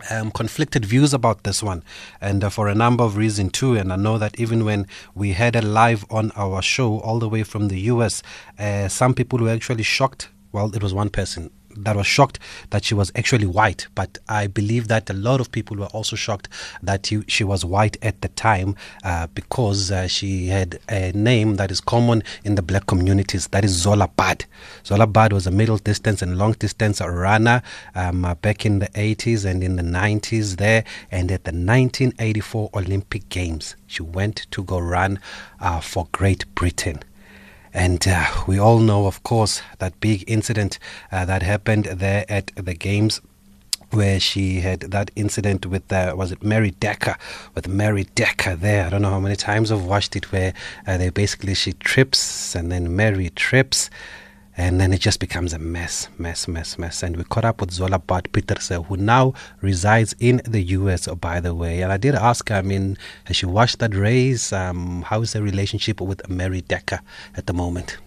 um, 0.09 0.31
conflicted 0.31 0.85
views 0.85 1.13
about 1.13 1.43
this 1.43 1.63
one, 1.63 1.83
and 2.21 2.43
uh, 2.43 2.49
for 2.49 2.67
a 2.67 2.75
number 2.75 3.03
of 3.03 3.17
reasons 3.17 3.51
too. 3.53 3.75
And 3.75 3.91
I 3.91 3.95
know 3.95 4.17
that 4.17 4.39
even 4.39 4.65
when 4.65 4.87
we 5.13 5.33
had 5.33 5.55
it 5.55 5.63
live 5.63 6.05
on 6.09 6.31
our 6.35 6.61
show, 6.61 6.99
all 6.99 7.19
the 7.19 7.29
way 7.29 7.43
from 7.43 7.67
the 7.67 7.79
US, 7.81 8.21
uh, 8.59 8.87
some 8.87 9.13
people 9.13 9.39
were 9.39 9.49
actually 9.49 9.83
shocked. 9.83 10.29
Well, 10.51 10.73
it 10.75 10.81
was 10.81 10.93
one 10.93 11.09
person 11.09 11.51
that 11.77 11.95
was 11.95 12.07
shocked 12.07 12.39
that 12.69 12.83
she 12.83 12.93
was 12.93 13.11
actually 13.15 13.45
white. 13.45 13.87
But 13.95 14.17
I 14.27 14.47
believe 14.47 14.87
that 14.87 15.09
a 15.09 15.13
lot 15.13 15.39
of 15.41 15.51
people 15.51 15.77
were 15.77 15.87
also 15.87 16.15
shocked 16.15 16.49
that 16.81 17.07
he, 17.07 17.23
she 17.27 17.43
was 17.43 17.63
white 17.65 17.97
at 18.01 18.21
the 18.21 18.29
time 18.29 18.75
uh, 19.03 19.27
because 19.27 19.91
uh, 19.91 20.07
she 20.07 20.47
had 20.47 20.79
a 20.89 21.11
name 21.13 21.55
that 21.55 21.71
is 21.71 21.81
common 21.81 22.23
in 22.43 22.55
the 22.55 22.61
black 22.61 22.87
communities. 22.87 23.47
That 23.47 23.65
is 23.65 23.71
Zola 23.71 24.07
Budd. 24.07 24.45
Zola 24.85 25.07
Budd 25.07 25.33
was 25.33 25.47
a 25.47 25.51
middle 25.51 25.77
distance 25.77 26.21
and 26.21 26.37
long 26.37 26.53
distance 26.53 27.01
runner 27.01 27.61
um, 27.93 28.25
uh, 28.25 28.35
back 28.35 28.65
in 28.65 28.79
the 28.79 28.87
80s 28.89 29.45
and 29.45 29.63
in 29.63 29.75
the 29.75 29.83
90s 29.83 30.57
there. 30.57 30.83
And 31.11 31.31
at 31.31 31.43
the 31.43 31.51
1984 31.51 32.69
Olympic 32.73 33.29
Games, 33.29 33.75
she 33.87 34.03
went 34.03 34.47
to 34.51 34.63
go 34.63 34.79
run 34.79 35.19
uh, 35.59 35.79
for 35.79 36.07
Great 36.11 36.45
Britain. 36.55 37.03
And 37.75 38.07
uh, 38.07 38.25
we 38.47 38.57
all 38.57 38.79
know, 38.79 39.05
of 39.05 39.21
course, 39.23 39.61
that 39.79 39.99
big 39.99 40.23
incident 40.27 40.79
uh, 41.11 41.25
that 41.25 41.43
happened 41.43 41.85
there 41.85 42.23
at 42.29 42.49
the 42.55 42.73
Games 42.73 43.19
where 43.91 44.17
she 44.17 44.61
had 44.61 44.79
that 44.79 45.11
incident 45.17 45.65
with 45.65 45.91
uh, 45.91 46.13
was 46.15 46.31
it 46.31 46.41
Mary 46.41 46.71
Decker? 46.71 47.17
With 47.53 47.67
Mary 47.67 48.05
Decker 48.15 48.55
there. 48.55 48.85
I 48.85 48.89
don't 48.89 49.01
know 49.01 49.09
how 49.09 49.19
many 49.19 49.35
times 49.35 49.73
I've 49.73 49.83
watched 49.83 50.15
it 50.15 50.31
where 50.31 50.53
uh, 50.87 50.97
they 50.97 51.09
basically 51.09 51.53
she 51.53 51.73
trips 51.73 52.55
and 52.55 52.71
then 52.71 52.95
Mary 52.95 53.29
trips 53.31 53.89
and 54.57 54.79
then 54.79 54.93
it 54.93 55.01
just 55.01 55.19
becomes 55.19 55.53
a 55.53 55.59
mess, 55.59 56.07
mess, 56.17 56.47
mess, 56.47 56.77
mess. 56.77 57.03
And 57.03 57.17
we 57.17 57.23
caught 57.25 57.45
up 57.45 57.59
with 57.59 57.71
Zola 57.71 57.99
Budd 57.99 58.29
Pieterse, 58.31 58.85
who 58.85 58.97
now 58.97 59.33
resides 59.61 60.15
in 60.19 60.41
the 60.45 60.61
US, 60.61 61.07
by 61.07 61.39
the 61.39 61.53
way. 61.53 61.81
And 61.81 61.91
I 61.91 61.97
did 61.97 62.15
ask 62.15 62.47
her, 62.49 62.55
I 62.55 62.61
mean, 62.61 62.97
has 63.25 63.35
she 63.35 63.45
watched 63.45 63.79
that 63.79 63.93
race? 63.93 64.53
Um, 64.53 65.01
how 65.03 65.21
is 65.21 65.33
her 65.33 65.41
relationship 65.41 65.99
with 65.99 66.27
Mary 66.29 66.61
Decker 66.61 67.01
at 67.35 67.47
the 67.47 67.53
moment? 67.53 67.97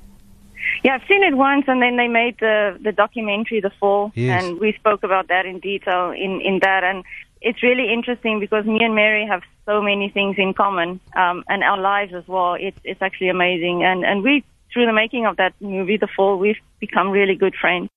Yeah, 0.82 0.94
I've 0.94 1.06
seen 1.08 1.22
it 1.22 1.36
once, 1.36 1.64
and 1.66 1.82
then 1.82 1.96
they 1.96 2.08
made 2.08 2.36
the 2.40 2.78
the 2.80 2.92
documentary, 2.92 3.60
The 3.60 3.70
Fall, 3.80 4.12
yes. 4.14 4.42
and 4.42 4.60
we 4.60 4.72
spoke 4.74 5.02
about 5.02 5.28
that 5.28 5.44
in 5.44 5.58
detail 5.60 6.10
in 6.10 6.40
in 6.40 6.60
that. 6.62 6.84
And 6.84 7.04
it's 7.40 7.62
really 7.62 7.92
interesting 7.92 8.38
because 8.38 8.64
me 8.64 8.78
and 8.82 8.94
Mary 8.94 9.26
have 9.26 9.42
so 9.66 9.82
many 9.82 10.08
things 10.08 10.36
in 10.38 10.54
common, 10.54 11.00
um, 11.16 11.42
and 11.48 11.64
our 11.64 11.78
lives 11.78 12.12
as 12.14 12.26
well. 12.28 12.54
It's 12.54 12.78
it's 12.84 13.02
actually 13.02 13.28
amazing, 13.28 13.82
and 13.82 14.04
and 14.04 14.22
we 14.22 14.44
through 14.72 14.86
the 14.86 14.92
making 14.92 15.26
of 15.26 15.36
that 15.36 15.54
movie, 15.60 15.96
The 15.96 16.08
Fall, 16.14 16.38
we've 16.38 16.60
become 16.80 17.10
really 17.10 17.34
good 17.34 17.54
friends. 17.60 17.88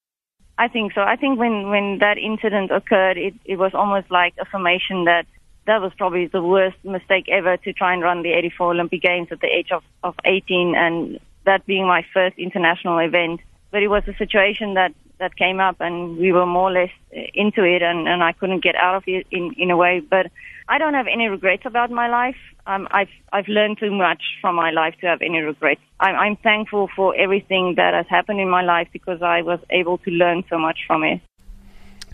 I 0.57 0.67
think 0.67 0.93
so. 0.93 1.01
I 1.01 1.15
think 1.15 1.39
when, 1.39 1.69
when 1.69 1.99
that 1.99 2.17
incident 2.17 2.71
occurred, 2.71 3.17
it, 3.17 3.33
it 3.45 3.57
was 3.57 3.71
almost 3.73 4.11
like 4.11 4.33
affirmation 4.39 5.05
that 5.05 5.25
that 5.67 5.81
was 5.81 5.91
probably 5.97 6.27
the 6.27 6.41
worst 6.41 6.77
mistake 6.83 7.29
ever 7.29 7.57
to 7.57 7.73
try 7.73 7.93
and 7.93 8.01
run 8.01 8.23
the 8.23 8.33
84 8.33 8.71
Olympic 8.71 9.01
Games 9.01 9.27
at 9.31 9.39
the 9.39 9.47
age 9.47 9.71
of, 9.71 9.83
of 10.03 10.15
18 10.25 10.75
and 10.75 11.19
that 11.45 11.65
being 11.65 11.87
my 11.87 12.05
first 12.13 12.37
international 12.37 12.99
event. 12.99 13.41
But 13.71 13.83
it 13.83 13.87
was 13.87 14.03
a 14.07 14.15
situation 14.17 14.73
that, 14.75 14.93
that 15.21 15.37
came 15.37 15.59
up 15.59 15.77
and 15.79 16.17
we 16.17 16.33
were 16.33 16.45
more 16.45 16.69
or 16.69 16.73
less 16.73 16.89
into 17.33 17.63
it 17.63 17.81
and, 17.81 18.07
and 18.07 18.21
I 18.21 18.33
couldn't 18.33 18.63
get 18.63 18.75
out 18.75 18.95
of 18.95 19.03
it 19.07 19.25
in, 19.31 19.53
in 19.57 19.71
a 19.71 19.77
way. 19.77 20.01
But 20.01 20.27
I 20.67 20.77
don't 20.77 20.93
have 20.93 21.07
any 21.07 21.27
regrets 21.27 21.63
about 21.65 21.91
my 21.91 22.07
life. 22.07 22.36
Um, 22.67 22.88
I've 22.91 23.13
I've 23.31 23.47
learned 23.47 23.77
too 23.79 23.91
much 23.91 24.21
from 24.41 24.55
my 24.55 24.71
life 24.71 24.95
to 25.01 25.07
have 25.07 25.21
any 25.21 25.39
regrets. 25.39 25.81
I'm, 25.99 26.15
I'm 26.15 26.36
thankful 26.38 26.89
for 26.95 27.15
everything 27.15 27.75
that 27.77 27.93
has 27.93 28.05
happened 28.10 28.39
in 28.39 28.49
my 28.49 28.63
life 28.63 28.88
because 28.93 29.21
I 29.21 29.41
was 29.41 29.60
able 29.69 29.97
to 29.99 30.12
learn 30.12 30.43
so 30.49 30.57
much 30.57 30.79
from 30.88 31.03
it. 31.03 31.21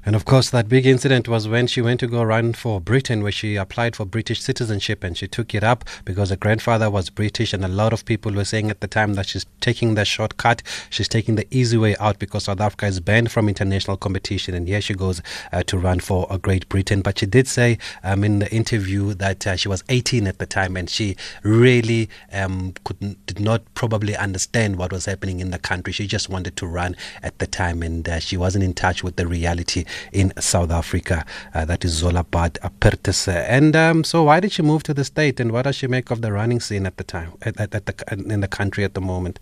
And 0.08 0.16
of 0.16 0.24
course, 0.24 0.52
that 0.52 0.70
big 0.70 0.86
incident 0.86 1.28
was 1.28 1.50
when 1.50 1.68
she 1.68 1.82
went 1.82 2.00
to 2.00 2.08
go 2.08 2.24
run 2.24 2.54
for 2.54 2.80
Britain, 2.80 3.24
where 3.24 3.32
she 3.34 3.58
applied 3.58 3.94
for 3.94 4.06
British 4.06 4.40
citizenship 4.40 5.04
and 5.04 5.18
she 5.18 5.28
took 5.28 5.54
it 5.54 5.66
up 5.66 5.84
because 6.06 6.30
her 6.30 6.38
grandfather 6.38 6.90
was 6.90 7.10
British. 7.10 7.52
And 7.52 7.66
a 7.66 7.68
lot 7.68 7.92
of 7.92 8.06
people 8.06 8.32
were 8.32 8.46
saying 8.46 8.70
at 8.70 8.80
the 8.80 8.88
time 8.88 9.16
that 9.16 9.28
she's 9.28 9.46
taking 9.60 9.96
the 9.96 10.06
shortcut, 10.06 10.64
she's 10.90 11.10
taking 11.10 11.36
the 11.36 11.46
easy 11.52 11.76
way 11.76 11.98
out 11.98 12.20
because 12.20 12.46
South 12.46 12.62
Africa 12.62 12.86
is 12.86 13.02
banned 13.02 13.34
from 13.34 13.50
international 13.50 13.98
competition. 13.98 14.54
And 14.54 14.66
here 14.66 14.80
she 14.80 14.94
goes 14.94 15.22
uh, 15.52 15.64
to 15.64 15.78
run 15.78 16.00
for 16.00 16.26
a 16.30 16.38
Great 16.38 16.70
Britain. 16.70 17.02
But 17.02 17.20
she 17.20 17.26
did 17.26 17.46
say 17.46 17.78
um, 18.02 18.24
in 18.24 18.40
the 18.40 18.50
interview 18.50 19.14
that 19.16 19.46
uh, 19.46 19.58
she 19.58 19.68
was 19.68 19.84
18 19.90 20.26
at 20.26 20.38
the 20.38 20.46
time 20.46 20.78
and 20.78 20.90
she 20.90 21.18
really 21.44 22.10
um, 22.32 22.74
could 22.86 23.18
did 23.26 23.42
not 23.42 23.62
probably 23.74 24.16
understand 24.16 24.78
what 24.78 24.94
was 24.94 25.04
happening 25.04 25.42
in 25.42 25.52
the 25.52 25.60
country. 25.60 25.92
She 25.92 26.08
just 26.08 26.30
wanted 26.30 26.56
to 26.56 26.66
run 26.66 26.96
at 27.22 27.40
the 27.40 27.48
time 27.48 27.84
and 27.84 28.08
uh, 28.08 28.20
she 28.20 28.38
wasn't 28.38 28.64
in 28.64 28.74
touch 28.74 29.04
with 29.04 29.18
the 29.18 29.28
reality 29.28 29.84
in 30.12 30.34
South 30.40 30.72
Africa. 30.72 31.26
Uh, 31.54 31.66
that 31.66 31.86
is 31.86 31.92
Zola 31.92 32.24
Budd 32.24 32.60
Pieterse. 32.80 33.28
And 33.28 33.76
um, 33.76 34.04
so, 34.04 34.24
why 34.24 34.40
did 34.40 34.52
she 34.52 34.62
move 34.62 34.84
to 34.84 34.94
the 34.94 35.04
state, 35.04 35.40
and 35.40 35.52
what 35.52 35.64
does 35.64 35.76
she 35.76 35.88
make 35.88 36.12
of 36.12 36.22
the 36.22 36.32
running 36.32 36.60
scene 36.60 36.86
at 36.86 36.98
the 36.98 37.04
time, 37.04 37.34
at, 37.42 37.60
at, 37.60 37.76
at 37.76 37.86
the, 37.86 38.34
in 38.34 38.42
the 38.42 38.48
country 38.48 38.84
at 38.84 38.94
the 38.94 39.02
moment? 39.02 39.40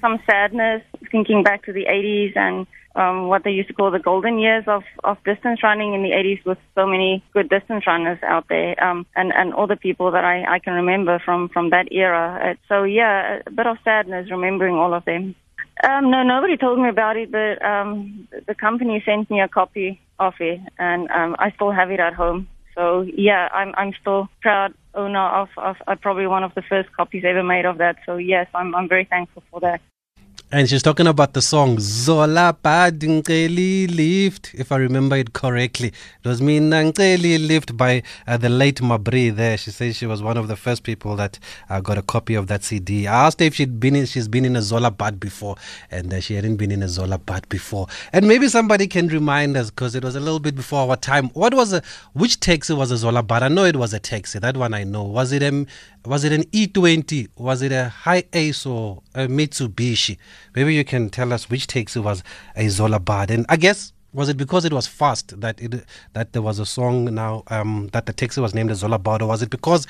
Some 0.00 0.18
sadness, 0.26 0.82
thinking 1.10 1.42
back 1.42 1.64
to 1.64 1.72
the 1.72 1.86
80s 1.86 2.36
and 2.36 2.66
um, 2.96 3.28
what 3.28 3.42
they 3.44 3.50
used 3.50 3.68
to 3.68 3.74
call 3.74 3.90
the 3.90 3.98
golden 3.98 4.38
years 4.38 4.64
of, 4.66 4.82
of 5.02 5.16
distance 5.24 5.62
running 5.62 5.94
in 5.94 6.02
the 6.02 6.10
80s 6.10 6.44
with 6.44 6.58
so 6.74 6.86
many 6.86 7.24
good 7.32 7.48
distance 7.48 7.86
runners 7.86 8.18
out 8.22 8.46
there 8.48 8.82
um, 8.82 9.06
and, 9.16 9.32
and 9.32 9.52
all 9.54 9.66
the 9.66 9.76
people 9.76 10.10
that 10.12 10.24
I, 10.24 10.44
I 10.44 10.58
can 10.58 10.74
remember 10.74 11.18
from, 11.24 11.48
from 11.48 11.70
that 11.70 11.90
era. 11.90 12.40
Uh, 12.42 12.54
so, 12.68 12.84
yeah, 12.84 13.40
a 13.46 13.50
bit 13.50 13.66
of 13.66 13.78
sadness 13.84 14.30
remembering 14.30 14.76
all 14.76 14.94
of 14.94 15.04
them. 15.04 15.34
Um, 15.82 16.10
no, 16.10 16.22
nobody 16.22 16.56
told 16.56 16.78
me 16.78 16.88
about 16.88 17.16
it, 17.16 17.32
but 17.32 17.62
um, 17.64 18.28
the 18.46 18.54
company 18.54 19.02
sent 19.04 19.28
me 19.30 19.40
a 19.40 19.48
copy 19.48 20.00
of 20.18 20.34
it, 20.38 20.60
and 20.78 21.10
um, 21.10 21.34
I 21.38 21.50
still 21.50 21.72
have 21.72 21.90
it 21.90 21.98
at 21.98 22.14
home. 22.14 22.48
So 22.74 23.02
yeah, 23.02 23.48
I'm 23.52 23.72
I'm 23.76 23.92
still 24.00 24.28
proud 24.40 24.74
owner 24.94 25.26
of, 25.26 25.48
of 25.56 25.76
uh, 25.86 25.96
probably 25.96 26.26
one 26.26 26.44
of 26.44 26.54
the 26.54 26.62
first 26.62 26.92
copies 26.92 27.24
ever 27.24 27.42
made 27.42 27.64
of 27.64 27.78
that. 27.78 27.96
So 28.06 28.16
yes, 28.16 28.46
I'm 28.54 28.74
I'm 28.74 28.88
very 28.88 29.04
thankful 29.04 29.42
for 29.50 29.60
that. 29.60 29.80
And 30.54 30.70
she's 30.70 30.84
talking 30.84 31.08
about 31.08 31.32
the 31.32 31.42
song 31.42 31.80
Zola 31.80 32.56
Badingeli 32.64 33.92
Lift, 33.92 34.54
if 34.54 34.70
I 34.70 34.76
remember 34.76 35.16
it 35.16 35.32
correctly. 35.32 35.88
It 35.88 36.28
was 36.28 36.40
Minangeli 36.40 37.44
Lift 37.44 37.76
by 37.76 38.04
uh, 38.28 38.36
the 38.36 38.48
late 38.48 38.80
Mabri 38.80 39.34
there. 39.34 39.58
She 39.58 39.72
says 39.72 39.96
she 39.96 40.06
was 40.06 40.22
one 40.22 40.36
of 40.36 40.46
the 40.46 40.54
first 40.54 40.84
people 40.84 41.16
that 41.16 41.40
uh, 41.68 41.80
got 41.80 41.98
a 41.98 42.02
copy 42.02 42.36
of 42.36 42.46
that 42.46 42.62
CD. 42.62 43.08
I 43.08 43.26
asked 43.26 43.40
her 43.40 43.46
if 43.46 43.56
she'd 43.56 43.80
been 43.80 43.96
in, 43.96 44.06
she's 44.06 44.28
been 44.28 44.44
in 44.44 44.54
a 44.54 44.62
Zola 44.62 44.92
Budd 44.92 45.18
before, 45.18 45.56
and 45.90 46.14
uh, 46.14 46.20
she 46.20 46.34
hadn't 46.36 46.54
been 46.54 46.70
in 46.70 46.84
a 46.84 46.88
Zola 46.88 47.18
Budd 47.18 47.48
before. 47.48 47.88
And 48.12 48.28
maybe 48.28 48.46
somebody 48.46 48.86
can 48.86 49.08
remind 49.08 49.56
us, 49.56 49.70
because 49.70 49.96
it 49.96 50.04
was 50.04 50.14
a 50.14 50.20
little 50.20 50.38
bit 50.38 50.54
before 50.54 50.88
our 50.88 50.96
time. 50.96 51.30
What 51.30 51.52
was 51.52 51.72
a, 51.72 51.82
which 52.12 52.38
taxi 52.38 52.74
was 52.74 52.92
a 52.92 52.96
Zola 52.96 53.24
Budd? 53.24 53.42
I 53.42 53.48
know 53.48 53.64
it 53.64 53.74
was 53.74 53.92
a 53.92 53.98
taxi, 53.98 54.38
that 54.38 54.56
one 54.56 54.72
I 54.72 54.84
know. 54.84 55.02
Was 55.02 55.32
it 55.32 55.42
a, 55.42 55.66
was 56.06 56.24
it 56.24 56.32
an 56.32 56.44
E20? 56.44 57.28
Was 57.36 57.62
it 57.62 57.72
a 57.72 57.92
HiAce 58.04 58.66
or 58.66 59.02
a 59.14 59.26
Mitsubishi? 59.26 60.18
Maybe 60.54 60.74
you 60.74 60.84
can 60.84 61.08
tell 61.08 61.32
us 61.32 61.48
which 61.48 61.66
taxi 61.66 62.00
was 62.00 62.22
a 62.56 62.68
Zola 62.68 62.98
Budd. 62.98 63.30
And 63.30 63.46
I 63.48 63.56
guess 63.56 63.92
was 64.12 64.28
it 64.28 64.36
because 64.36 64.64
it 64.64 64.72
was 64.72 64.86
fast 64.86 65.40
that 65.40 65.60
it 65.60 65.84
that 66.12 66.32
there 66.32 66.42
was 66.42 66.58
a 66.58 66.66
song 66.66 67.06
now 67.14 67.42
um, 67.48 67.88
that 67.92 68.06
the 68.06 68.12
taxi 68.12 68.40
was 68.40 68.54
named 68.54 68.70
as 68.70 68.78
Zola 68.78 68.98
Budd, 68.98 69.22
or 69.22 69.28
was 69.28 69.42
it 69.42 69.50
because 69.50 69.86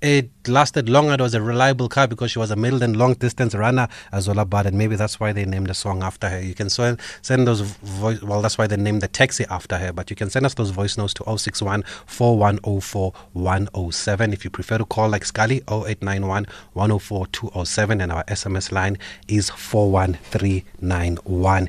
it 0.00 0.30
lasted 0.46 0.88
longer. 0.88 1.14
It 1.14 1.20
was 1.20 1.34
a 1.34 1.42
reliable 1.42 1.88
car 1.88 2.06
because 2.06 2.30
she 2.30 2.38
was 2.38 2.50
a 2.50 2.56
middle 2.56 2.82
and 2.82 2.96
long 2.96 3.14
distance 3.14 3.54
runner, 3.54 3.88
Zola 4.20 4.44
Budd, 4.44 4.66
and 4.66 4.76
maybe 4.76 4.96
that's 4.96 5.18
why 5.18 5.32
they 5.32 5.44
named 5.44 5.68
the 5.68 5.74
song 5.74 6.02
after 6.02 6.28
her. 6.28 6.40
You 6.40 6.54
can 6.54 6.68
send 6.68 6.98
those 7.22 7.62
voice. 7.62 8.22
Well, 8.22 8.42
that's 8.42 8.58
why 8.58 8.66
they 8.66 8.76
named 8.76 9.02
the 9.02 9.08
taxi 9.08 9.44
after 9.50 9.78
her. 9.78 9.92
But 9.92 10.10
you 10.10 10.16
can 10.16 10.30
send 10.30 10.46
us 10.46 10.54
those 10.54 10.70
voice 10.70 10.98
notes 10.98 11.14
to 11.14 11.24
061 11.24 11.84
4104 12.06 13.12
107. 13.32 14.32
If 14.32 14.44
you 14.44 14.50
prefer 14.50 14.78
to 14.78 14.84
call 14.84 15.08
like 15.08 15.24
Scully, 15.24 15.58
0891 15.68 16.46
104 16.74 17.26
207, 17.28 18.00
and 18.00 18.12
our 18.12 18.24
SMS 18.24 18.72
line 18.72 18.98
is 19.28 19.50
41391. 19.50 21.68